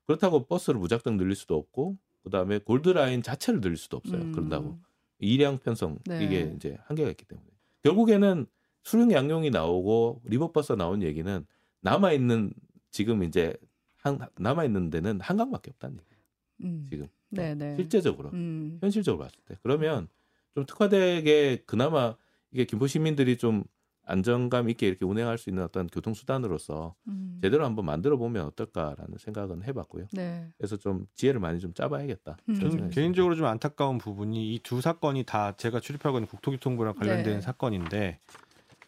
그렇다고 0.06 0.44
버스를 0.44 0.80
무작정 0.80 1.16
늘릴 1.16 1.36
수도 1.36 1.56
없고 1.56 1.96
그다음에 2.24 2.58
골드라인 2.58 3.22
자체를 3.22 3.60
늘릴 3.60 3.76
수도 3.76 3.96
없어요. 3.96 4.20
음. 4.20 4.32
그런다고 4.32 4.78
이량 5.20 5.58
편성 5.58 5.98
네. 6.04 6.24
이게 6.24 6.52
이제 6.56 6.76
한계가 6.86 7.10
있기 7.10 7.24
때문에 7.26 7.48
결국에는 7.84 8.46
수령 8.82 9.12
양용이 9.12 9.50
나오고 9.50 10.22
리버버스가 10.24 10.76
나온 10.76 11.02
얘기는 11.02 11.46
남아 11.82 12.12
있는 12.12 12.52
지금 12.90 13.22
이제 13.22 13.54
한 13.98 14.18
남아 14.36 14.64
있는 14.64 14.90
데는 14.90 15.20
한강밖에 15.20 15.70
없다는 15.70 15.96
얘기. 15.96 16.22
음. 16.64 16.86
지금 16.90 17.08
네, 17.28 17.54
네. 17.54 17.76
실제적으로 17.76 18.30
음. 18.30 18.78
현실적으로 18.80 19.22
봤을 19.22 19.38
때 19.46 19.56
그러면 19.62 20.08
좀 20.54 20.66
특화되게 20.66 21.62
그나마 21.66 22.16
이게 22.52 22.64
김포 22.64 22.86
시민들이 22.86 23.36
좀 23.36 23.64
안정감 24.06 24.68
있게 24.70 24.88
이렇게 24.88 25.04
운행할 25.04 25.38
수 25.38 25.50
있는 25.50 25.62
어떤 25.62 25.86
교통 25.86 26.14
수단으로서 26.14 26.94
음. 27.06 27.38
제대로 27.42 27.64
한번 27.64 27.84
만들어 27.84 28.16
보면 28.16 28.44
어떨까라는 28.46 29.18
생각은 29.18 29.62
해봤고요. 29.62 30.06
네. 30.12 30.48
그래서 30.58 30.76
좀 30.76 31.06
지혜를 31.14 31.38
많이 31.38 31.60
좀 31.60 31.72
짜봐야겠다. 31.74 32.36
음. 32.48 32.54
저는 32.58 32.90
개인적으로 32.90 33.36
좀 33.36 33.46
안타까운 33.46 33.98
부분이 33.98 34.54
이 34.54 34.58
두 34.64 34.80
사건이 34.80 35.24
다 35.24 35.52
제가 35.56 35.78
출입하고 35.80 36.18
있는 36.18 36.26
국토교통부랑 36.28 36.94
관련된 36.94 37.34
네. 37.34 37.40
사건인데 37.40 38.18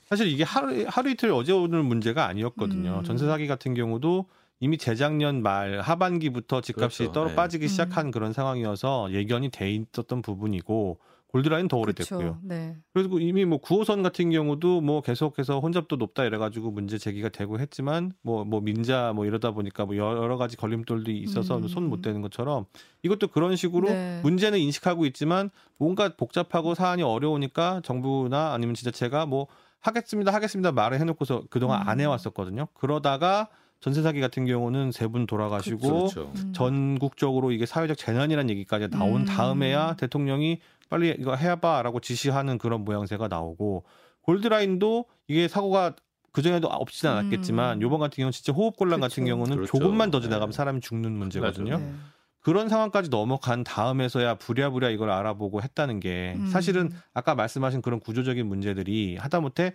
사실 0.07 0.27
이게 0.27 0.43
하루, 0.43 0.85
하루 0.89 1.11
이틀 1.11 1.31
어제 1.31 1.53
오늘 1.53 1.83
문제가 1.85 2.27
아니었거든요. 2.27 2.99
음. 2.99 3.05
전세 3.05 3.27
사기 3.27 3.47
같은 3.47 3.75
경우도 3.75 4.27
이미 4.59 4.77
재작년 4.77 5.43
말 5.43 5.81
하반기부터 5.81 6.61
집값이 6.63 6.99
그렇죠. 6.99 7.13
떨어 7.13 7.29
네. 7.29 7.35
빠지기 7.37 7.67
음. 7.67 7.69
시작한 7.69 8.11
그런 8.11 8.33
상황이어서 8.33 9.13
예견이 9.13 9.51
돼 9.51 9.73
있었던 9.73 10.21
부분이고 10.23 10.99
골드라인 11.33 11.67
더 11.67 11.79
오래됐고요. 11.79 12.19
그렇죠. 12.19 12.39
네. 12.43 12.77
그리고 12.93 13.19
이미 13.19 13.47
뭐 13.47 13.59
9호선 13.59 14.03
같은 14.03 14.31
경우도 14.31 14.83
뭐 14.83 15.01
계속해서 15.01 15.61
혼잡도 15.61 15.97
높다 15.97 16.25
이래가지고 16.25 16.71
문제 16.71 16.99
제기가 16.99 17.31
되고 17.31 17.59
했지만 17.59 18.13
뭐뭐 18.23 18.61
민자 18.61 19.13
뭐 19.15 19.25
이러다 19.25 19.53
보니까 19.53 19.87
뭐 19.87 19.97
여러 19.97 20.37
가지 20.37 20.59
걸림돌도 20.59 21.11
있어서 21.11 21.57
음. 21.57 21.69
손못 21.69 22.03
대는 22.03 22.21
것처럼 22.21 22.67
이것도 23.03 23.29
그런 23.29 23.57
식으로 23.57 23.89
네. 23.89 24.21
문제는 24.23 24.59
인식하고 24.59 25.07
있지만 25.07 25.51
뭔가 25.79 26.11
복잡하고 26.15 26.75
사안이 26.75 27.03
어려우니까 27.03 27.81
정부나 27.83 28.53
아니면 28.53 28.75
지자체가 28.75 29.25
뭐 29.25 29.47
하겠습니다 29.81 30.33
하겠습니다 30.33 30.71
말을 30.71 31.01
해놓고서 31.01 31.45
그동안 31.49 31.81
음. 31.83 31.89
안 31.89 31.99
해왔었거든요. 32.01 32.69
그러다가 32.75 33.49
전세 33.81 34.01
사기 34.03 34.21
같은 34.21 34.45
경우는 34.47 34.93
세 34.93 35.09
분 35.09 35.27
돌아가시고 35.27 35.79
그렇죠. 36.09 36.31
음. 36.37 36.53
전국적으로 36.53 37.51
이게 37.53 37.67
사회적 37.67 37.97
재난이라는 37.97 38.51
얘기까지 38.51 38.89
나온 38.91 39.23
음. 39.23 39.25
다음에야 39.25 39.97
대통령이 39.97 40.61
빨리 40.93 41.17
이거 41.19 41.35
해봐라고 41.35 42.01
지시하는 42.01 42.59
그런 42.59 42.85
모양새가 42.85 43.29
나오고 43.29 43.85
골드라인도 44.21 45.07
이게 45.27 45.49
사고가 45.49 45.97
그 46.33 46.43
전에도 46.43 46.69
없지는 46.69 47.15
않았겠지만 47.15 47.79
음. 47.79 47.83
요번 47.83 47.99
같은 47.99 48.17
경우는 48.17 48.31
진짜 48.33 48.53
호흡곤란 48.53 49.01
같은 49.01 49.25
그렇죠. 49.25 49.35
경우는 49.35 49.57
그렇죠. 49.57 49.79
조금만 49.79 50.11
더 50.11 50.19
네. 50.19 50.25
지나가면 50.25 50.53
사람이 50.53 50.83
죽는 50.83 51.13
문제거든요. 51.13 51.79
네. 51.79 51.95
그런 52.41 52.69
상황까지 52.69 53.09
넘어간 53.09 53.65
다음에서야 53.65 54.35
부랴부랴 54.35 54.91
이걸 54.91 55.09
알아보고 55.09 55.63
했다는 55.63 55.99
게 55.99 56.35
음. 56.37 56.47
사실은 56.49 56.91
아까 57.15 57.35
말씀하신 57.35 57.81
그런 57.81 57.99
구조적인 57.99 58.47
문제들이 58.47 59.17
하다못해 59.17 59.73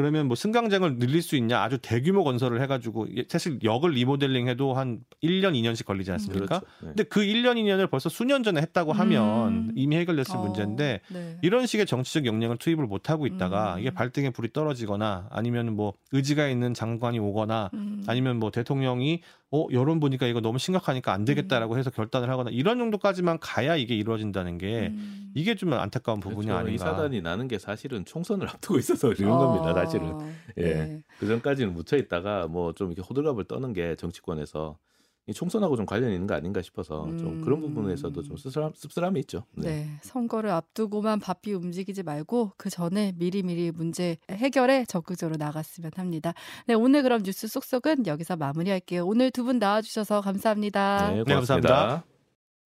그러면 0.00 0.28
뭐 0.28 0.34
승강장을 0.34 0.98
늘릴 0.98 1.20
수 1.20 1.36
있냐 1.36 1.60
아주 1.60 1.76
대규모 1.76 2.24
건설을 2.24 2.62
해가지고 2.62 3.06
사실 3.28 3.58
역을 3.62 3.90
리모델링 3.90 4.48
해도 4.48 4.72
한 4.72 5.00
1년 5.22 5.52
2년씩 5.52 5.84
걸리지 5.84 6.10
않습니까? 6.12 6.60
그렇죠. 6.60 6.66
네. 6.80 6.86
근데 6.86 7.02
그 7.04 7.20
1년 7.20 7.56
2년을 7.56 7.90
벌써 7.90 8.08
수년 8.08 8.42
전에 8.42 8.62
했다고 8.62 8.94
하면 8.94 9.48
음. 9.48 9.72
이미 9.76 9.96
해결됐을 9.96 10.36
어, 10.36 10.40
문제인데 10.40 11.02
네. 11.08 11.38
이런 11.42 11.66
식의 11.66 11.84
정치적 11.84 12.24
역량을 12.24 12.56
투입을 12.56 12.86
못 12.86 13.10
하고 13.10 13.26
있다가 13.26 13.74
음. 13.74 13.80
이게 13.80 13.90
발등에 13.90 14.30
불이 14.30 14.54
떨어지거나 14.54 15.28
아니면 15.30 15.76
뭐 15.76 15.92
의지가 16.12 16.48
있는 16.48 16.72
장관이 16.72 17.18
오거나 17.18 17.68
음. 17.74 18.02
아니면 18.06 18.38
뭐 18.38 18.50
대통령이 18.50 19.20
어 19.52 19.66
여론 19.72 19.98
보니까 19.98 20.26
이거 20.26 20.40
너무 20.40 20.58
심각하니까 20.58 21.12
안 21.12 21.24
되겠다라고 21.24 21.76
해서 21.76 21.90
결단을 21.90 22.30
하거나 22.30 22.50
이런 22.50 22.78
정도까지만 22.78 23.38
가야 23.40 23.74
이게 23.76 23.96
이루어진다는 23.96 24.58
게 24.58 24.88
음. 24.94 25.32
이게 25.34 25.54
좀 25.56 25.72
안타까운 25.72 26.20
부분이 26.20 26.46
그렇죠. 26.46 26.58
아닌가. 26.58 26.72
이 26.74 26.78
사단이 26.78 27.20
나는 27.20 27.48
게 27.48 27.58
사실은 27.58 28.04
총선을 28.04 28.48
앞두고 28.48 28.78
있어서 28.78 29.12
이런 29.18 29.32
어, 29.32 29.38
겁니다. 29.38 29.74
사실은 29.74 30.18
예. 30.56 30.62
네. 30.62 31.02
그 31.18 31.26
전까지는 31.26 31.72
묻혀 31.74 31.96
있다가 31.96 32.46
뭐 32.46 32.72
좀 32.74 32.92
이렇게 32.92 33.02
호들갑을 33.08 33.44
떠는 33.44 33.72
게 33.72 33.96
정치권에서 33.96 34.76
이 34.76 34.99
총선하고 35.32 35.76
좀 35.76 35.86
관련이 35.86 36.12
있는 36.14 36.26
거 36.26 36.34
아닌가 36.34 36.62
싶어서 36.62 37.04
좀 37.18 37.26
음. 37.26 37.40
그런 37.42 37.60
부분에서도 37.60 38.22
좀 38.22 38.36
씁쓸함, 38.36 38.72
씁쓸함이 38.74 39.20
있죠. 39.20 39.44
네. 39.54 39.88
선거를 40.02 40.50
앞두고만 40.50 41.20
바삐 41.20 41.52
움직이지 41.54 42.02
말고 42.02 42.52
그 42.56 42.70
전에 42.70 43.12
미리미리 43.16 43.72
문제 43.72 44.16
해결에 44.30 44.84
적극적으로 44.86 45.36
나갔으면 45.36 45.90
합니다. 45.96 46.34
네, 46.66 46.74
오늘 46.74 47.02
그럼 47.02 47.22
뉴스 47.22 47.46
쏙쏙은 47.48 48.06
여기서 48.06 48.36
마무리할게요. 48.36 49.06
오늘 49.06 49.30
두 49.30 49.40
분 49.40 49.58
나와주셔서 49.58 50.20
감사합니다. 50.20 51.10
네, 51.10 51.24
네, 51.24 51.34
감사합니다. 51.34 51.68
고맙습니다. 51.74 52.09